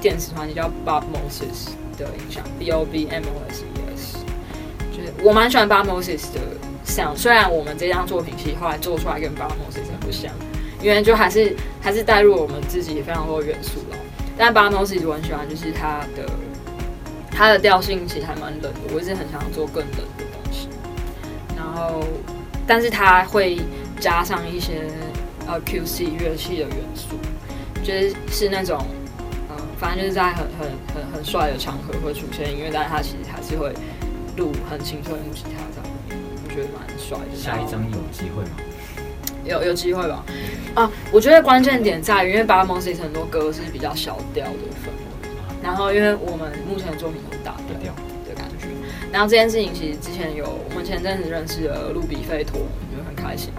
[0.00, 4.16] 电子团体叫 Bob Moses 的影响，B O B M O S E S，
[4.90, 6.40] 就是我蛮喜欢 Bob Moses 的
[6.84, 10.32] sound，虽然我们这张作品其实后来做出来跟巴拿莫斯很不像，
[10.80, 13.96] 因为就还是还是带入我们自己非常多元素了。
[14.36, 16.28] 但 Bob Moses 我很喜欢，就是他的
[17.30, 20.68] 它的调性其实还蛮冷的，我一直很想要做更冷的东西。
[21.56, 22.02] 然后
[22.66, 23.60] 但是它会
[24.00, 24.82] 加上一些
[25.46, 27.16] 呃 QC 乐器的元素，
[27.82, 28.84] 就是是那种
[29.50, 33.72] 嗯、反正就是在很很很很帅的场合会出现音乐，但是它其实还是会
[34.36, 35.62] 录很清脆的吉他，
[37.34, 38.50] 下一张有机会吗？
[39.44, 40.24] 有有机会吧？
[40.74, 45.28] 啊，我觉得关键点在于，因为 b a r m o s 很多歌是比较小调的氛围，
[45.62, 47.92] 然后因为我们目前的作品都是大调调
[48.26, 48.68] 的感觉，
[49.12, 53.52] 然后这件事情其实之前有我们前阵子认识了路比费托，我觉得很开心，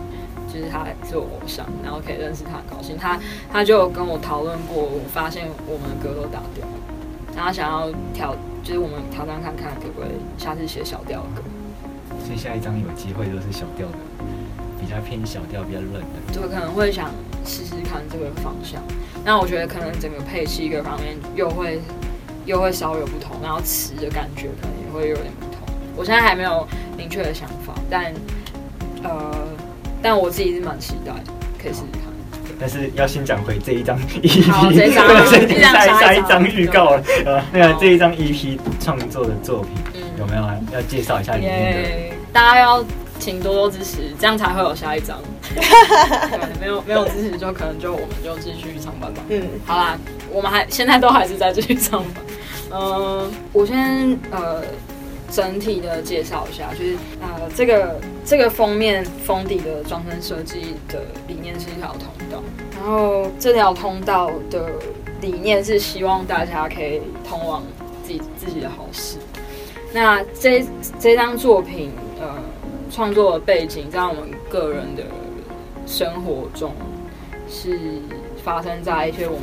[0.51, 3.19] 就是他是我偶像，然后可以认识他很高兴，他
[3.53, 6.65] 他就跟我讨论过，我发现我们的歌都大调，
[7.35, 11.43] 然后想要挑，就是我们挑战看看可不可以下次写小调的歌。
[12.25, 13.97] 所以下一张有机会都是小调的，
[14.81, 16.33] 比较偏小调、比较冷的。
[16.33, 17.11] 就可能会想
[17.45, 18.81] 试试看这个方向。
[19.23, 21.79] 那我觉得可能整个配器各方面又会
[22.45, 25.61] 又会稍有不同，然后词的感觉可能也会有点不同。
[25.95, 28.11] 我现在还没有明确的想法，但
[29.03, 29.47] 呃，
[30.01, 31.13] 但我自己是蛮期待，
[31.61, 32.01] 可以试试看。
[32.59, 35.07] 但是要先讲回这一张 EP，好这一张
[35.61, 37.03] 下 下一张预告了。
[37.25, 40.57] 呃，那个这一张 EP 创作的作品嗯有没有啊？
[40.71, 41.73] 要介绍一下里面
[42.09, 42.14] 的？
[42.35, 42.41] 耶！
[42.41, 42.83] 大家要
[43.17, 45.17] 请多多支持，这样才会有下一张。
[45.55, 49.21] 对，没有没有支持，就可能就我们就继续上班吧。
[49.29, 49.97] 嗯，好啦，
[50.31, 52.23] 我们还现在都还是在继续上班。
[52.71, 54.61] 嗯、我先呃
[55.31, 62.43] 整体的介绍一下，就是呃这个这个封面封底的装帧设计的理念是一条通道，
[62.75, 64.69] 然后这条通道的
[65.21, 67.63] 理念是希望大家可以通往
[68.03, 69.17] 自己自己的好事。
[69.93, 70.65] 那这
[70.99, 72.04] 这张作品呃
[72.95, 75.03] 创作的背景在我们个人的
[75.85, 76.73] 生活中
[77.49, 77.77] 是
[78.41, 79.41] 发生在一些我们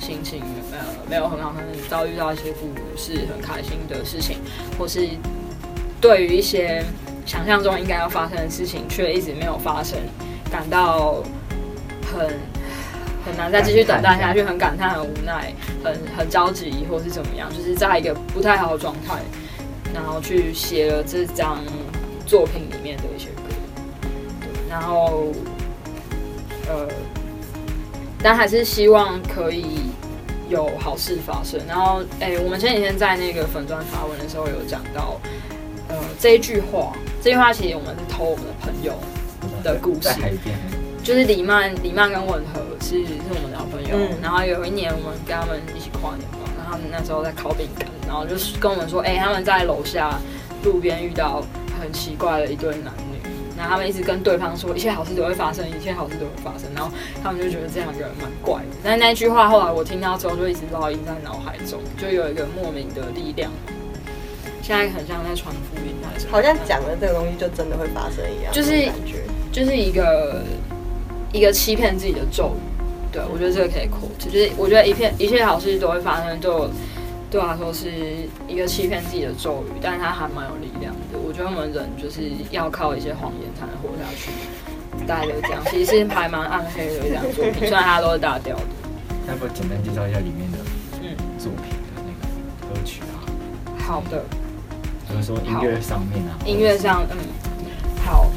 [0.00, 0.40] 心情
[0.72, 4.38] 呃没有很好，可能遭遇到一些不是很开心的事情，
[4.78, 5.06] 或是
[6.00, 6.82] 对于一些
[7.26, 9.98] 想象中应该要发生的事情却一直没有发生，
[10.50, 11.22] 感到
[12.10, 12.26] 很
[13.26, 15.52] 很难再继续等待下去，很感叹、很无奈、
[15.84, 19.20] 很很着急，或是怎么样，就是在一个不太好的状态，
[19.92, 21.58] 然后去写了这张
[22.26, 23.42] 作品里面的一些歌，
[24.40, 25.32] 对然后
[26.68, 26.88] 呃，
[28.22, 29.80] 但还是希望可以
[30.48, 31.60] 有好事发生。
[31.68, 35.20] 然后，哎、我们前几天在那个粉砖发文的时候有讲到，
[35.88, 38.94] 呃，这一句话，这句话其实我们是偷我们的朋友，
[39.62, 40.08] 的故事
[41.02, 43.88] 就是李曼、李曼跟吻合是是我们的好朋友。
[43.92, 50.18] 嗯然后有一年我们跟他们一起跨年嘛，然后他们那时候在烤饼干，然后就是跟我们说，哎、他们在楼下
[50.62, 51.44] 路边遇到
[51.84, 53.20] 很奇怪的一对男女。
[53.56, 56.68] 然后他们一直跟对方说，一切好事都会发生，一切好事都会发生。
[56.74, 56.90] 然后
[57.22, 58.76] 他们就觉得这两个人蛮怪的。
[58.82, 63.52] 但那句话后来我听到之后，就一直烙印在脑海中，就有一个莫名的力量。
[64.60, 69.22] 现在很像在传福音那种，好像讲了这个东西就真的会发生一样，就是感觉。
[69.52, 70.42] 就是一个
[71.32, 72.60] 一个欺骗自己的咒语。
[73.12, 76.68] 对，我觉得这个可以 quote，就是我觉得一片一切好事都会发生，对我
[77.30, 77.88] 对我来说是
[78.48, 81.00] 一个欺骗自己的咒语，但是它还蛮有力量的。
[81.26, 84.30] 我觉得我们人就是要靠一些谎言才能活下去，
[85.06, 85.62] 大概就是这样。
[85.70, 88.62] 其实是还蛮暗黑的一张作品，虽然它都是大调的。
[89.26, 90.58] 要不要简单介绍一下里面的
[91.00, 93.24] 嗯，作品的那个歌曲啊？
[93.78, 94.22] 好的。
[95.08, 97.16] 比如说音乐上面啊，音乐上，嗯，
[98.04, 98.30] 好，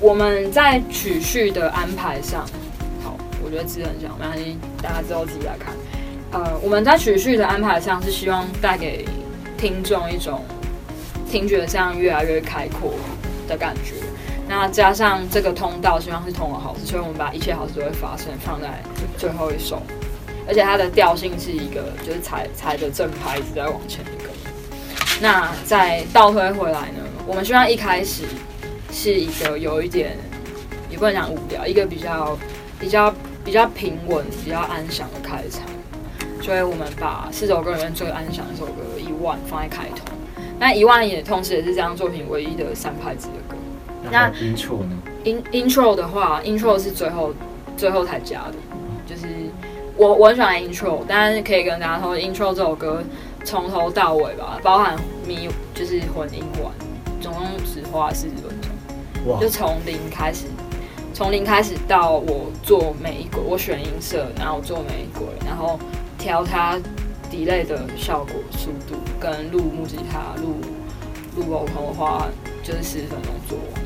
[0.00, 2.44] 我们在曲序的安排上，
[3.04, 5.74] 好，我觉得字很像，没关系，大家之后自己来看。
[6.32, 9.04] 呃，我们在曲序的安排上是希望带给
[9.58, 10.42] 听众一种
[11.32, 12.92] 听觉上越来越开阔
[13.48, 13.94] 的感觉。
[14.46, 18.82] 那加上这个通道，希望是通往好事，所以我们把一切好事都会发生放在
[19.16, 19.80] 最后一首，
[20.46, 24.28] 而且它的调性是一个就是踩踩着正拍一直在往前的歌。
[25.22, 28.24] 那再倒推回来呢，我们希望一开始
[28.92, 30.18] 是一个有一点，
[30.90, 32.36] 也不能讲无聊，一个比较
[32.78, 35.62] 比较比较平稳、比较安详的开场。
[36.42, 40.11] 所以我们把四首歌里面最安详的一首歌《一万》放在开头。
[40.62, 43.56] 那一万也同时也是这张作品唯一的三拍子的歌。
[44.12, 47.34] 那 intro 呢？in intro 的话，intro 是最后
[47.76, 48.54] 最后才加的，
[49.04, 49.26] 就是
[49.96, 53.02] 我我很喜欢 intro，但是可以跟大家说，intro 这首歌
[53.42, 54.96] 从头到尾吧，包含
[55.26, 56.72] 咪就是混音完，
[57.20, 60.44] 总共只花四十分钟，哇就从零开始，
[61.12, 65.76] 从零开始到我做每一轨，我选音色，然后我做每一轨，然后
[66.16, 66.78] 调它
[67.32, 70.56] delay 的效果、速度，跟录木吉他、录
[71.34, 72.28] 录 vocal 的话，
[72.62, 73.82] 就是十分钟做完。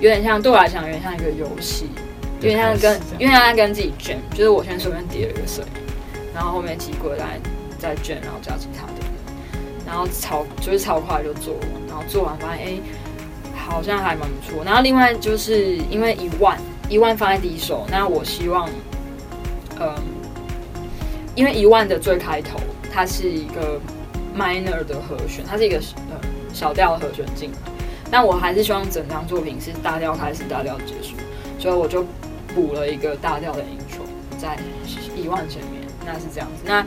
[0.00, 1.86] 有点像对我来讲，有点像一个游戏，
[2.40, 5.64] 有点像跟，有点像在跟自己卷，就是我先随便叠了一个水，
[6.34, 7.38] 然后后面几轨来
[7.78, 8.92] 再卷，然后加吉他的，
[9.86, 12.80] 然后超就是超快就做完，然后做完发现哎、
[13.56, 14.62] 好像还蛮不错。
[14.64, 16.58] 然后另外就是因为一万
[16.90, 18.68] 一万放在第一首，那我希望，
[19.80, 19.94] 嗯，
[21.36, 22.58] 因为一万的最开头
[22.92, 23.78] 它是一个
[24.36, 25.76] minor 的和弦，它是一个
[26.10, 26.18] 呃
[26.52, 27.58] 小调和弦进来，
[28.10, 31.14] 但我还是希望整张作品是大调开始，大调结束，
[31.58, 32.04] 所以我就
[32.54, 34.02] 补了一个大调的 intro
[34.38, 34.58] 在
[35.14, 36.62] 一万前面，那是这样子。
[36.64, 36.84] 那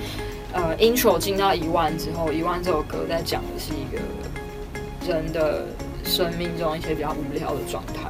[0.51, 5.67] 呃，intro 进到一万之后，一万这首歌在讲的是一个人的
[6.03, 8.09] 生命中一些比较无聊的状态。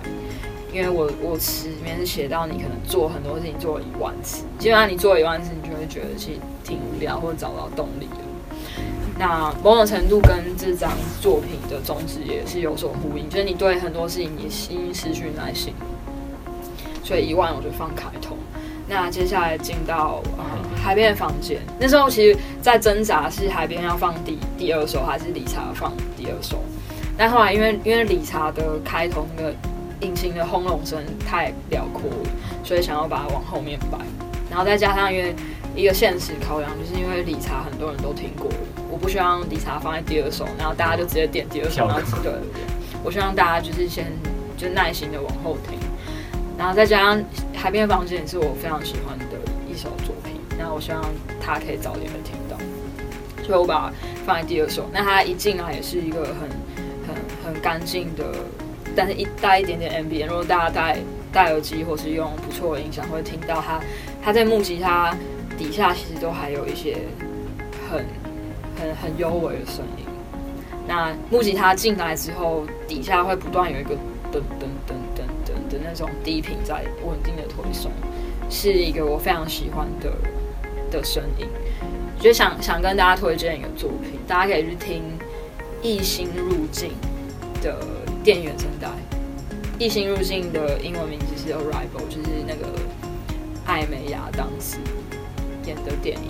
[0.71, 8.21] 因为我我词里面是写到你可能做很多事情做了一万次，基本上你做了一万次，你就会觉得其实挺无聊或者找不到动力了。
[9.17, 15.73] 那某种程度跟这张作品的宗旨也是有所呼应，就是你对很多事情你已经失去耐心，
[17.03, 18.37] 所以一万我就放开头。
[18.87, 20.43] 那接下来进到呃
[20.81, 26.59] 海边的房间，那时候其实在挣扎是海边要放第第二首还是理查放第二首，
[27.17, 29.51] 但后来因为因为理查的开头那个。
[30.01, 32.29] 引擎的轰隆声太辽阔了，
[32.63, 33.97] 所以想要把它往后面摆。
[34.49, 35.35] 然后再加上因为
[35.75, 38.57] 一个现实考量，就是因为理查很多人都听过了，
[38.89, 41.87] 我不希望理查放在第二首，然后大家就直接点第二首。
[41.87, 42.31] 然后对
[43.03, 44.07] 我希望大家就是先
[44.57, 45.77] 就耐心的往后听。
[46.57, 49.25] 然后再加上海边房间也是我非常喜欢的
[49.71, 51.03] 一首作品，那我希望
[51.39, 52.57] 他可以早点听到，
[53.43, 53.93] 所以我把它
[54.25, 54.89] 放在第二首。
[54.91, 56.49] 那他一进来也是一个很
[57.07, 58.25] 很很干净的。
[58.95, 60.97] 但是，一带一点点 M B，如果大家戴
[61.31, 63.79] 戴耳机或是用不错的音响，会听到它，
[64.21, 65.15] 它在木吉他
[65.57, 66.97] 底下其实都还有一些
[67.89, 68.05] 很
[68.77, 70.05] 很很幽微的声音。
[70.87, 73.91] 那木吉他进来之后，底下会不断有一个
[74.31, 77.91] 噔噔噔噔噔的那种低频在稳定的推送，
[78.49, 80.11] 是一个我非常喜欢的
[80.89, 81.47] 的声音。
[82.19, 85.03] 就想想跟大家推荐一个作品，大家可以去听
[85.83, 86.91] 《异星入境》
[87.63, 87.77] 的。
[88.29, 88.87] 电原声带，
[89.79, 92.67] 《异星入境》的英文名字是《Arrival》，就是那个
[93.65, 94.77] 艾美亚当斯
[95.65, 96.29] 演的电影。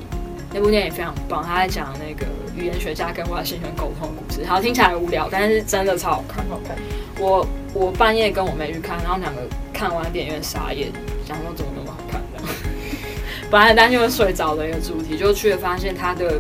[0.54, 4.46] 那部电影非常棒，他在讲那个语言学家跟外星人沟通的故事。
[4.46, 6.38] 好听起来无聊，但是真的超好看。
[6.48, 6.78] 好看。
[7.20, 9.42] 我我半夜跟我妹去看，然后两个
[9.74, 10.88] 看完电影院傻眼，
[11.28, 12.56] 想说怎么那么好看这样。
[13.52, 16.40] 本来担心会睡着的一个主题，就去了发现他的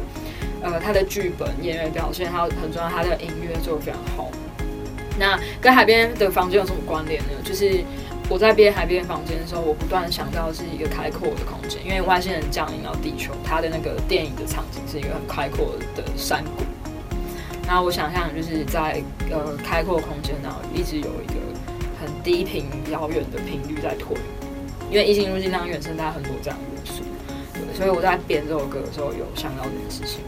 [0.61, 4.31] 呃他的剧本、演员表现，还有很重要，他的音乐做的非常好。
[5.19, 7.29] 那跟海边的房间有什么关联呢？
[7.43, 7.83] 就是
[8.29, 16.63] 我在编海边房间的时候，我不断想到是一个开阔的空间，因为外星人降临到地球，它的那个电影的场景是一个很开阔的山谷。
[17.67, 21.35] 然后我想象就是在呃开阔空间，然后一直有一个
[21.99, 24.15] 很低频遥远的频率在推，
[24.89, 27.03] 因为异星入境当原声带很多这样的元素，
[27.53, 30.21] 对，所以我在编这首歌的时候有想到这件事情。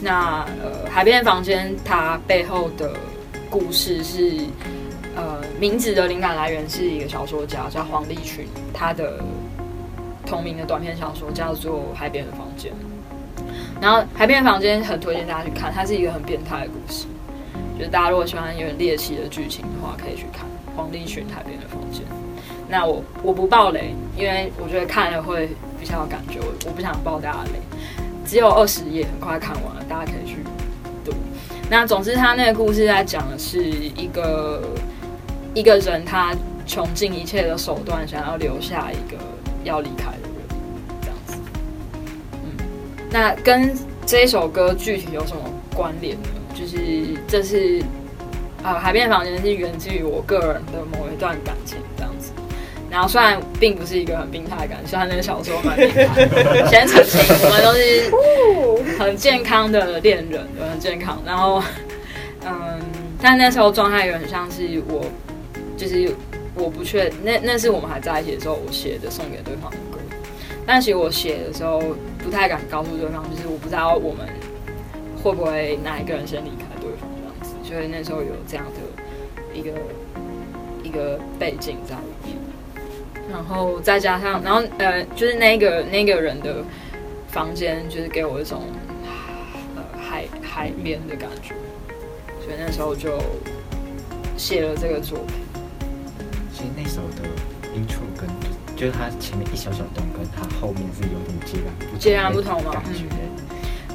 [0.00, 2.92] 那呃海边房间它背后的。
[3.54, 4.32] 故事是，
[5.14, 9.22] 呃，名字的灵感来源是一个小说家叫黄立群，他的
[10.26, 12.72] 同名的短篇小说叫做《海边的房间》。
[13.80, 17.06] 然后《海边的房间》很推荐大家去看，它是一个很变态的故事。
[17.78, 22.02] 就是大家如果喜欢有点猎奇的剧情的话，可以去看黄立群《海边的房间》。
[22.68, 27.60] 那我我不爆雷，因为我觉得看了会比较有感觉，我我不想爆大家雷。
[28.26, 30.38] 只有二十页，很快看完了，大家可以去。
[31.70, 34.62] 那总之，他那个故事在讲的是一个
[35.54, 36.34] 一个人，他
[36.66, 39.16] 穷尽一切的手段，想要留下一个
[39.64, 40.46] 要离开的人，
[41.00, 41.36] 这样子。
[42.44, 42.64] 嗯，
[43.10, 43.74] 那跟
[44.06, 45.40] 这一首歌具体有什么
[45.74, 46.28] 关联呢？
[46.54, 46.78] 就是
[47.26, 47.82] 这是
[48.62, 52.30] 啊，海边房间是源自于我个人的某一段感情，这样子。
[52.94, 61.20] 然后虽然并不是一个很病态感，虽然那个小说蛮病态，先澄清，我们都是很健康的恋人，很健康。
[61.26, 61.60] 然后，
[62.46, 62.80] 嗯，
[63.20, 65.04] 但那时候状态也很像是我，
[65.76, 66.08] 就是
[66.54, 69.98] 我不确，那那是我们还在一起的时候，我写的送给对方的歌。
[70.64, 71.82] 但其实我写的时候
[72.22, 74.24] 不太敢告诉对方，就是我不知道我们
[75.20, 78.78] 会不会哪一个人先离开对方这样子，所以那时候有这样的
[79.52, 79.72] 一个
[80.84, 82.13] 一个背景在里面。
[83.30, 86.56] 然后再加上，然后呃，就是那个那个人的
[87.28, 88.62] 房间，就是给我一种
[89.76, 91.54] 呃海海边的感觉，
[92.40, 93.18] 所以那时候就
[94.36, 95.36] 写了这个作品。
[96.52, 97.28] 其实那首的
[97.74, 98.28] intro 跟
[98.76, 102.72] 就是它前面一小小段，跟它后面是有点截然不截然不同嘛？
[102.72, 103.04] 感觉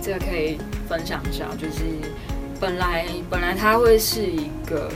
[0.01, 0.57] 这个可以
[0.87, 1.83] 分享一下，就是
[2.59, 4.91] 本来本来它会是一个，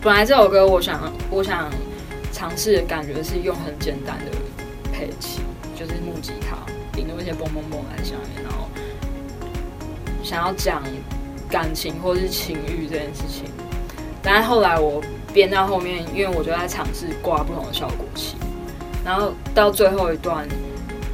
[0.00, 1.70] 本来这首歌我想我想。
[2.32, 4.30] 尝试的感觉是用很简单的
[4.92, 5.40] 配器，
[5.78, 6.56] 就是木吉他，
[6.92, 8.68] 顶多一些嘣嘣嘣在下面，然后
[10.22, 10.82] 想要讲
[11.48, 13.44] 感情或是情欲这件事情，
[14.22, 15.02] 但是后来我
[15.32, 18.36] 编到后面，因为我就在尝试挂不同的效果器，
[19.04, 20.46] 然后到最后一段，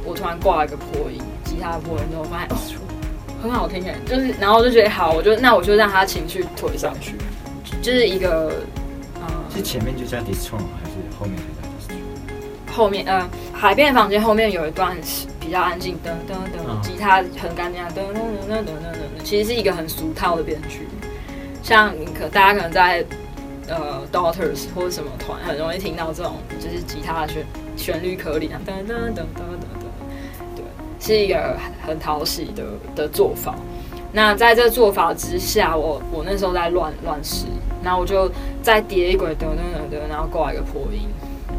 [0.05, 2.57] 我突然挂了一个破音，吉他的破音之后，发现哦，
[3.41, 7.15] 很好听哎，就是然后我就觉得好，我就那我就让他情绪推上去，
[7.81, 8.51] 就是一个
[9.21, 10.86] 呃是前面就叫 Destroy 还是
[11.19, 12.75] 后面就叫 Destroy？
[12.75, 14.95] 后面呃海边房间后面有一段
[15.39, 20.87] 比较安静，噔噔噔，嗯吉他很干净啊，噔噔噔噔噔噔噔，其实是一个很俗套的编曲，
[21.63, 23.03] 像你可大家可能在
[23.67, 27.45] 呃 Daughters 或者什么团很容易听到这种就是吉他的旋
[27.75, 30.63] 旋律颗粒啊，噔噔噔噔噔噔，对，
[30.99, 32.63] 是一个很讨喜的
[32.95, 33.55] 的做法。
[34.11, 37.45] 那在这做法之下，我我那时候在乱乱试，
[37.83, 38.29] 然后我就
[38.61, 41.07] 再叠一轨噔噔噔噔，然后挂一个破音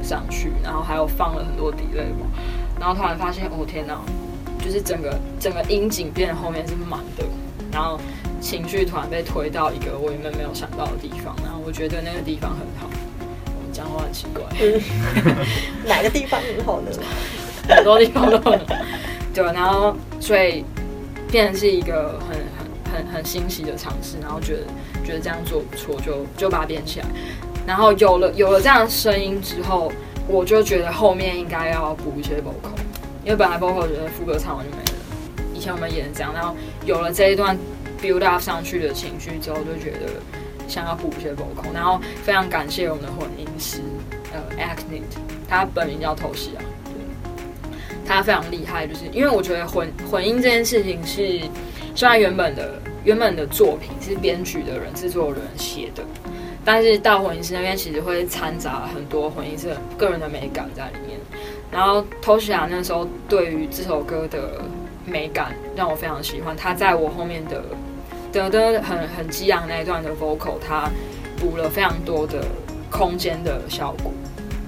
[0.03, 2.27] 上去，然后还有放了很多底类嘛，
[2.79, 4.01] 然后突然发现，哦天哪，
[4.65, 7.25] 就是整个整个音景变后面是满的，
[7.73, 7.99] 然后
[8.41, 12.89] 情绪突然被推到一个我原本没有想到的地方，然后我觉得那个地方很好。
[13.49, 14.45] 我讲话很奇怪，
[15.87, 16.91] 哪个地方很好呢？
[17.69, 18.75] 很多地方都很好。
[19.35, 20.65] 对，然后所以
[21.31, 22.39] 变成是一个很
[22.99, 24.63] 很很欣喜的尝试，然后觉得
[25.05, 27.07] 觉得这样做不错，就就把它编起来。
[27.67, 29.93] 然后有了有了这样的声音之后，
[30.27, 32.77] 我就觉得后面应该要补一些 vocal，
[33.25, 34.91] 因为本来 vocal 觉得副歌唱完就没了。
[35.55, 37.57] 以前我们演这样，然后有了这一段
[38.01, 40.07] build up 上去的情绪之后，就觉得
[40.67, 43.81] 想要补一些 vocal，然后非常感谢我们的混音师
[44.33, 45.03] 呃 Acnit，
[45.49, 47.73] 他本名叫透西啊，对，
[48.07, 51.41] 他非常厉害，就是因为我觉得混混音这件事情是
[51.95, 56.05] 虽然原本的原本的作品是编曲的人、制作人写的，
[56.63, 61.19] 但是到混音师那边其实会掺杂很多混音师个人的美感在里面。
[61.73, 64.61] 然后 Tosha 那时候对于这首歌的
[65.07, 67.65] 美感让我非常喜欢，他在我后面的
[68.31, 70.91] 的的很很激昂那一段的 vocal，他
[71.39, 72.45] 补了非常多的
[72.91, 74.13] 空间的效果，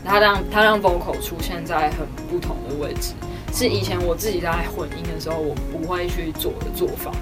[0.02, 3.12] 他让他让 vocal 出现在很不同的位置，
[3.52, 7.12] 是以前我自己在混音的时候我不会去做的做法。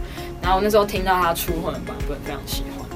[0.43, 2.86] 然后那时候听到他初混的版本，非常喜欢。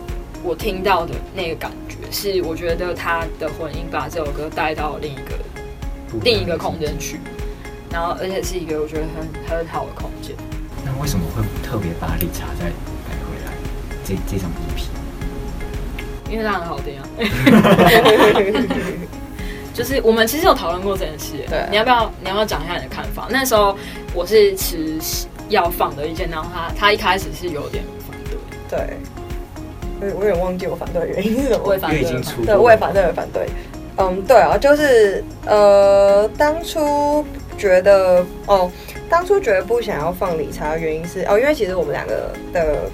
[0.42, 5.38] 我听到的那个感觉是，我觉得他的混音把这首歌带到另一个
[6.22, 7.20] 另一个空间去，
[7.90, 10.34] 然后而且是一个我觉得很很好的空间。
[10.84, 12.72] 那为什么会特别把理查再带
[13.28, 13.52] 回来
[14.04, 14.88] 这这张 EP？
[16.28, 17.06] 因为它很好听啊。
[19.72, 23.26] 就是我们其实有讨论过这件事，对你要不要你要不要讲一下你的看法？
[23.30, 23.76] 那时候
[24.12, 25.00] 我是持
[25.52, 28.18] 要放的意见，然后他他一开始是有点反
[28.68, 28.78] 对，
[30.00, 31.78] 对，我我有点忘记我反对的原因是什么我也。
[31.78, 33.46] 反对因为已经出对，我也反对，我也反对。
[33.98, 37.24] 嗯，对啊，就是呃，当初
[37.58, 38.70] 觉得哦，
[39.08, 42.90] 当初觉得不想要放理查的原因是哦，因为其实我们两个的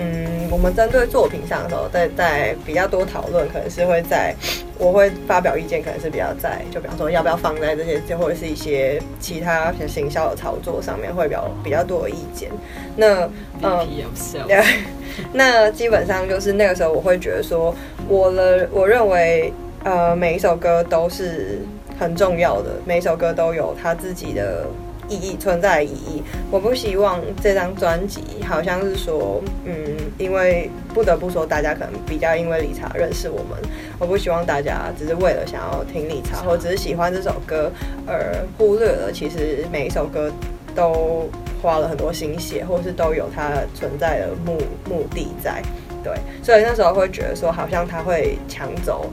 [0.00, 4.34] 嗯，我们针对作品上的时候，在在比较多讨论，可能是会在
[4.78, 12.48] 我会发表意见，可能是比较在就比方说要不要放在这些，就或者是一些其他行销的操作上面会比较比较多的意见。
[12.96, 13.28] 那
[13.60, 13.80] 嗯。
[13.80, 14.64] VP of sales，对，
[15.34, 17.74] 那基本上就是那个时候，我会觉得说，
[18.08, 19.52] 我的我认为，
[19.84, 21.58] 呃，每一首歌都是
[21.98, 24.66] 很重要的，每一首歌都有它自己的
[25.10, 26.22] 意义存在的意义。
[26.50, 29.74] 我不希望这张专辑好像是说，嗯，
[30.16, 33.58] 因为不得不说，大家可能比较因为理查认识我们，
[33.98, 37.70] 我不希望大家只是为了想要听理查，或只是喜欢这首歌
[38.06, 40.32] 而忽略了其实每一首歌
[40.74, 41.28] 都
[41.60, 44.56] 花了很多心血，或是都有它存在的目
[44.88, 45.62] 目的在。
[46.02, 49.10] 对，所以那时候会觉得说，好像他会抢走，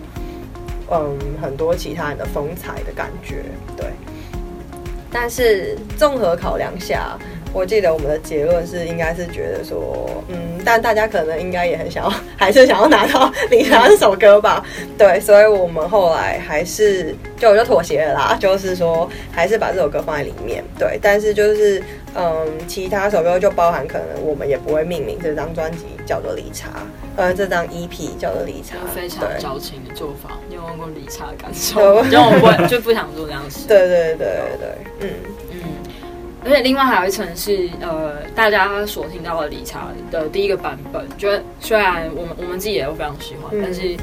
[0.89, 3.43] 嗯，很多其他人的风采的感觉。
[3.75, 3.87] 对，
[5.11, 7.17] 但是综合考量下，
[7.53, 14.63] 我记得我们的结论是，应该是觉得说，嗯，但大家可能应该也很想要，还是想要拿到理查这首歌吧？
[14.97, 20.63] 对，所以我们后来还是就就妥协了啦，就是说还是把这首歌放在里面。
[20.77, 21.81] 对，但是就是
[22.13, 26.69] 嗯，其他首歌就包含可能我们也不会命名这张专辑叫做理查，
[27.15, 30.37] 呃，这张 EP 叫做理查，非常对矫情的做法。
[30.47, 32.03] 你有问过理查的感有受？
[32.11, 33.65] 就我不就不想做这样的事。
[33.69, 34.27] 对对对对
[34.59, 35.09] 对，嗯。
[36.47, 43.95] 嗯，而且另外还有一层是呃，大家所听到的理查的第一个版本，觉得虽然我们我们自己也都非常喜欢，嗯但是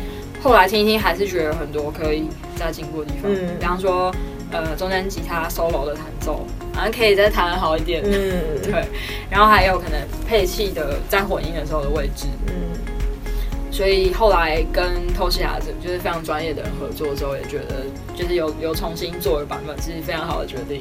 [0.42, 3.32] 后来听一听还是觉得很多可以再进步的地方。
[3.32, 4.14] 嗯比方说
[4.52, 8.02] 呃中间吉他 solo 的弹奏，好像可以再弹得好一点。
[8.04, 8.12] 嗯，
[8.62, 8.84] 对，
[9.30, 12.52] 然后还有可能配器的在混音的时候的位置，嗯，
[13.72, 20.80] 所以后来跟透西亚就是非常专业的人合作之后，也觉得就是有有重新做的版本是非常好的决定。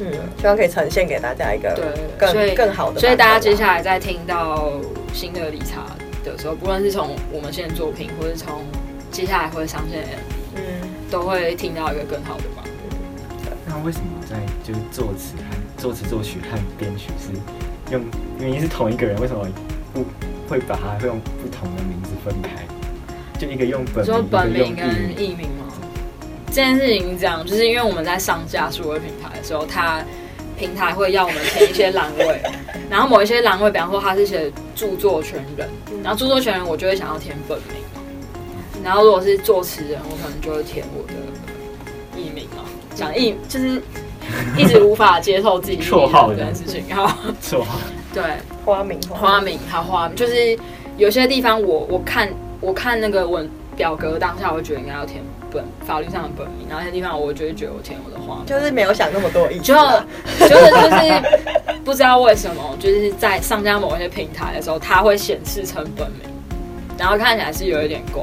[0.00, 3.00] 嗯，希望可以呈现给大家一个对，更更好的。
[3.00, 4.72] 所以大家接下来在听到
[5.12, 5.86] 新的理查
[6.24, 8.62] 的时候，不论是从我们现在作品，或者从
[9.10, 10.62] 接下来会上线的 MV，嗯，
[11.10, 13.52] 都会听到一个更好的版本。
[13.66, 17.32] 那为什么在就是作词和作词作曲和编曲是
[17.92, 18.00] 用
[18.38, 19.46] 明明是同一个人，为什么
[19.94, 20.04] 不
[20.48, 22.50] 会把它会用不同的名字分开？
[23.38, 25.65] 就一个用本你说名，本名一个用跟艺名吗？
[26.46, 30.02] 这件事情是这样，就是因为我们在上架数位平台的时候，它
[30.58, 32.40] 平台会要我们填一些栏位，
[32.88, 35.68] 然后某一些栏位，比方说它是写著作权人，
[36.02, 41.12] 然后著作权人我就会想要填本名，然后如果是作词人，我可能就会填我的
[42.18, 43.82] 艺名嘛，讲艺就是
[44.56, 47.78] 一直无法接受自己 绰号这件事情，然后错号。
[48.14, 48.22] 对。
[48.66, 50.58] 花名花名还花名，就是
[50.96, 52.28] 有些地方我我看
[52.60, 60.04] 我看那个文表格当下，我觉得应该要填本法律上的本名，然后那些地方我就会觉得我填我的话，就是没有想那么多意思就啊。
[60.40, 66.20] 就是就是不知道为什么，就是在上架某一些平台的时候，它会显示成本名，
[66.98, 68.22] 然后看起来是有一点怪。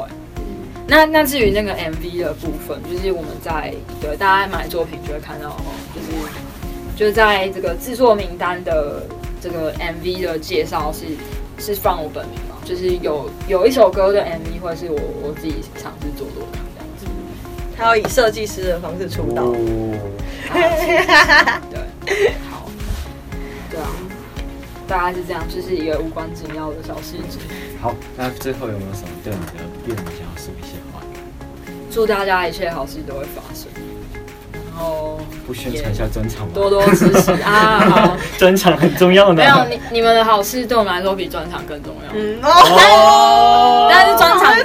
[0.86, 6.08] 那那至于那个 MV 的部分，就是我们在对大家买作品就会看到哦，就是
[6.96, 9.02] 就是在这个制作名单的
[9.42, 11.06] 这个 MV 的介绍是
[11.58, 16.63] 是放我本名嘛，就是有有一首歌的 MV 会是我我自己尝试做做看这样子。
[17.78, 19.44] 他要以设计师的方式出道。
[19.44, 19.56] 哦，
[21.70, 22.70] 对，好，
[23.70, 23.88] 对啊，
[24.88, 27.40] 大概是这样，就是一个无关紧要的小细节。
[27.82, 31.02] 好，那最后有没有什么对你的愿想要说一些话？
[31.92, 33.93] 祝大家一切好事都会发生，然
[34.74, 36.52] 后不宣传一下专场吗？
[36.54, 37.80] 多多支持啊！
[37.90, 39.36] 好， 专场很重要呢。
[39.36, 44.56] 没有你你们的好事对我们来说比专场更重要，嗯哦但是专场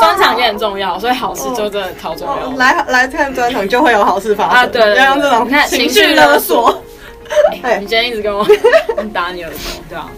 [0.00, 2.54] 专场也很重要，所以好事就真的超重要哦。
[2.56, 6.82] 来来看专场就会有好事发生啊对要用这种看情绪勒索。
[7.62, 8.46] 哎你今天一直跟我
[9.12, 9.58] 打你耳朵，
[9.88, 10.08] 对啊，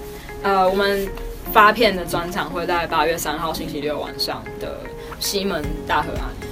[0.43, 1.09] 呃，我们
[1.55, 4.81] 发片的专场会在八月三号星期六晚上的
[5.19, 6.48] 西门大河岸，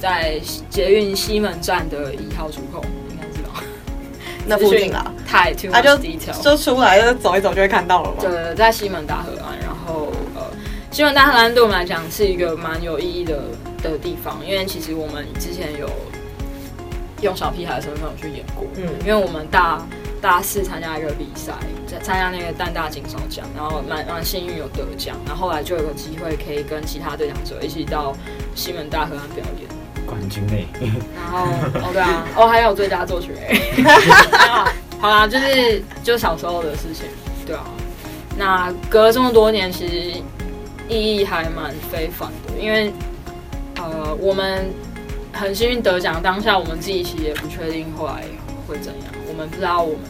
[0.00, 0.40] 在
[0.70, 3.62] 捷运西门站的一号出口，应该知道。
[4.46, 6.42] 那附近啦，太 too 啊 much 就。
[6.42, 8.16] 就出来就走一走就会看到了嘛。
[8.20, 10.42] 对，在西门大河岸，然后呃，
[10.90, 13.42] 西门大河岸对我们来讲是一个蛮有意义的
[13.82, 15.88] 的地方，因为其实我们之前有
[17.20, 19.86] 用小屁孩的身份有去演过，嗯因为我们大
[20.22, 21.52] 大四参加一个比赛，
[21.86, 28.16] 在参加那个淡大金手奖，然后蛮蛮幸运有得奖，然后后来就有个机会可以跟其他得奖者一起到
[28.54, 29.68] 西门大河岸表演。
[30.10, 30.68] 冠军呢？
[31.14, 31.46] 然后
[31.80, 33.40] 哦对啊，哦还有最佳作曲人，
[33.76, 37.06] 没有啊好啦，就是就小时候的事情，
[37.46, 37.64] 对啊。
[38.36, 40.20] 那隔了这么多年，其实
[40.88, 42.92] 意义还蛮非凡的，因为
[43.76, 44.68] 呃我们
[45.32, 48.24] 很幸运得奖，当下我们自己其实也不确定后来
[48.66, 50.00] 会怎样，我们不知道我们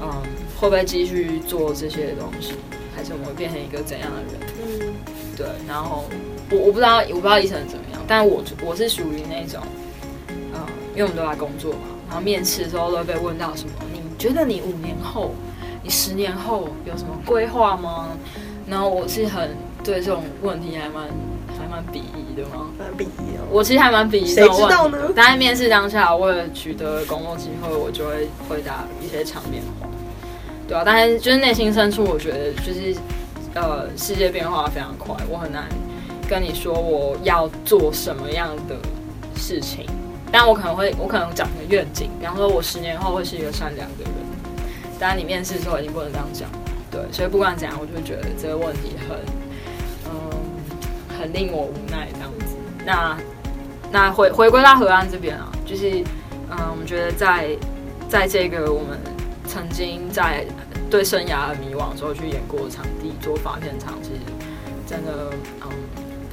[0.00, 0.10] 嗯
[0.58, 2.54] 会不会继续做这些东西，
[2.96, 4.40] 还是我们会变成一个怎样的人。
[4.64, 4.94] 嗯，
[5.36, 6.04] 对，然后
[6.52, 9.60] 我我不知道我不知道医生怎么样，但我我是属于那种，
[10.52, 10.60] 呃，
[10.94, 15.32] 因为我们都在工作嘛，然后面试的时候都会被问到什么，你觉得你五年后、
[15.82, 18.08] 你十年后有什么规划吗？
[18.68, 21.08] 然后我是很对这种问题还蛮
[21.58, 23.42] 还蛮鄙夷的吗，蛮鄙夷哦。
[23.50, 24.98] 我其实还蛮鄙夷谁这种问知道呢。
[25.16, 29.88] 但在面试当下，为了取得工作机会，我就会回答一些场面话，
[30.68, 32.94] 对啊，但是就是内心深处，我觉得就是
[33.54, 35.64] 呃，世界变化非常快，我很难
[36.28, 38.76] 跟你说我要做什么样的
[39.36, 39.86] 事情，
[40.30, 44.12] 但我可能会，我可能讲个愿景，比方说我十年后会是一个善良的人。
[44.98, 46.48] 当然，你面试的时候一定不能这样讲，
[46.88, 49.18] 对，所以不管怎样，我就会觉得这个问题很，
[50.06, 50.30] 嗯，
[51.18, 52.56] 很令我无奈这样子。
[52.86, 53.18] 那
[53.90, 55.90] 那回回归到河岸这边啊，就是
[56.50, 57.48] 嗯，我们觉得在
[58.08, 58.96] 在这个我们
[59.48, 60.46] 曾经在
[60.88, 64.20] 对生涯很迷惘的时候去演过场地做发片场，其实
[64.86, 65.68] 真的嗯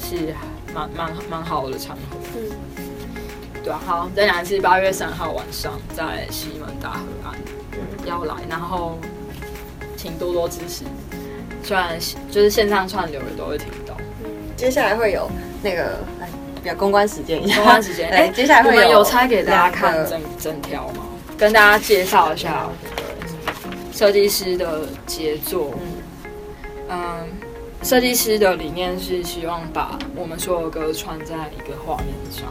[0.10, 0.34] 是
[0.74, 2.18] 蛮蛮蛮好的场合。
[2.36, 2.42] 嗯
[3.62, 7.36] 对啊，好，再讲一次，八月三号晚上在西门大河岸
[7.74, 8.98] 嗯要来，然后
[9.98, 10.86] 请多多支持。
[11.62, 12.00] 虽然
[12.32, 13.96] 就是线上串流也都会听到。
[14.56, 15.30] 接下来会有
[15.62, 16.30] 那个来
[16.64, 21.04] 比较公关时间一下，公关时间， 哎，接下来会有我们有拆给大家看整整条吗？
[21.38, 22.66] 跟大家介绍一下
[23.92, 25.74] 设计师的杰作。
[26.90, 27.28] 嗯，
[27.82, 32.48] 设计师的理念是希望把我们所有歌穿在一个画面上，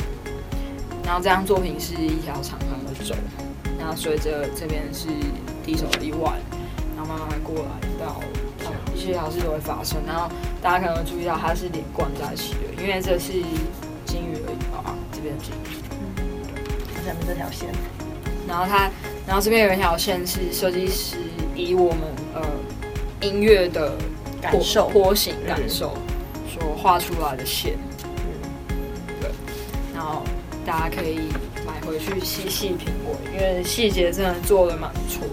[1.05, 3.15] 然后这样作品是一条长长的轴，
[3.79, 5.09] 然后随着这边是
[5.65, 6.35] 第一首的一万，
[6.97, 8.21] 然后慢慢过来到。
[8.61, 10.29] 呃一些小事都会发生，然后
[10.61, 13.33] 大家可能会注意到它是连贯在一起的，因为这是
[14.05, 17.07] 金鱼而已啊，这边的金鱼。
[17.07, 17.69] 下面这条线，
[18.47, 18.91] 然后它，
[19.25, 21.17] 然后这边有一条线是设计师
[21.55, 22.01] 以我们
[22.35, 22.43] 呃
[23.23, 23.97] 音乐的
[24.41, 25.95] 感受波形嗯感受
[26.49, 28.77] 所画出来的线，嗯
[29.21, 29.31] 对，
[29.95, 30.23] 然后
[30.65, 31.29] 大家可以
[31.67, 35.27] 买回去细细品味，因为细节真的做的蛮不错。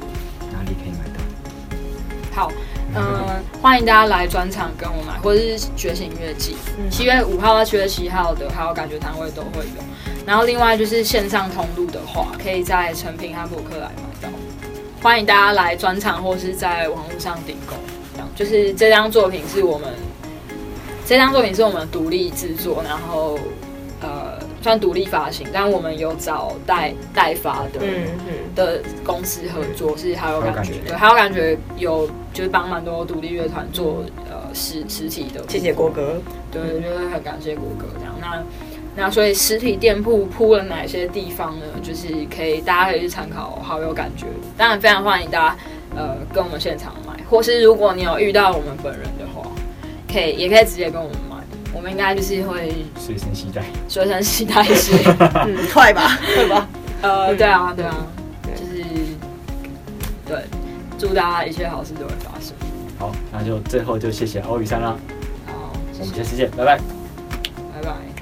[0.52, 2.42] 哪里可以买到？
[2.42, 2.52] 好，
[2.96, 9.84] 嗯、 欢迎大家来专场跟我买，或者是觉醒音乐季，嗯七月五号到七月七号的，还有感觉摊位都会有。
[10.26, 14.30] 然后另外就是线上通路的话，可以在成品和博客来买到。
[15.02, 17.76] 欢迎大家来专场或是在网络上订购。
[18.36, 19.90] 就是这张作品是我们
[21.06, 23.40] 这张作品是我们独立制作，然后
[24.02, 27.80] 呃算独立发行，但我们有找代代发的。
[27.82, 36.22] 嗯嗯，的公司合作是还有感觉，还有感觉对，还有感觉有就是帮蛮多独立乐团做呃实实体的，谢谢郭，哥。
[36.52, 38.16] 对，就是很感谢国哥这样。
[38.22, 38.44] 那
[38.96, 41.66] 那所以实体店铺铺了哪些地方呢？
[41.84, 44.26] 就是可以大家可以去参考，好有感觉。
[44.58, 45.58] 当然非常欢迎大家
[45.96, 49.50] 呃跟我们现场买，或是如果你有遇到我们本人的话，
[50.12, 51.38] 可以也可以直接跟我们买，
[51.74, 53.64] 我们应该就是会随身携带。
[53.88, 54.98] 随身携带一些。
[55.48, 56.68] 嗯，快吧，快吧。
[57.02, 57.96] 呃，嗯对啊，对啊，
[58.44, 58.84] 对就是
[60.28, 60.38] 对，
[60.98, 62.54] 祝大家一切好事都会发生。
[62.98, 64.96] 好，那就最后就谢谢欧雨山啦，
[65.46, 66.80] 好，我们下次见，拜拜。
[67.74, 68.15] 拜拜。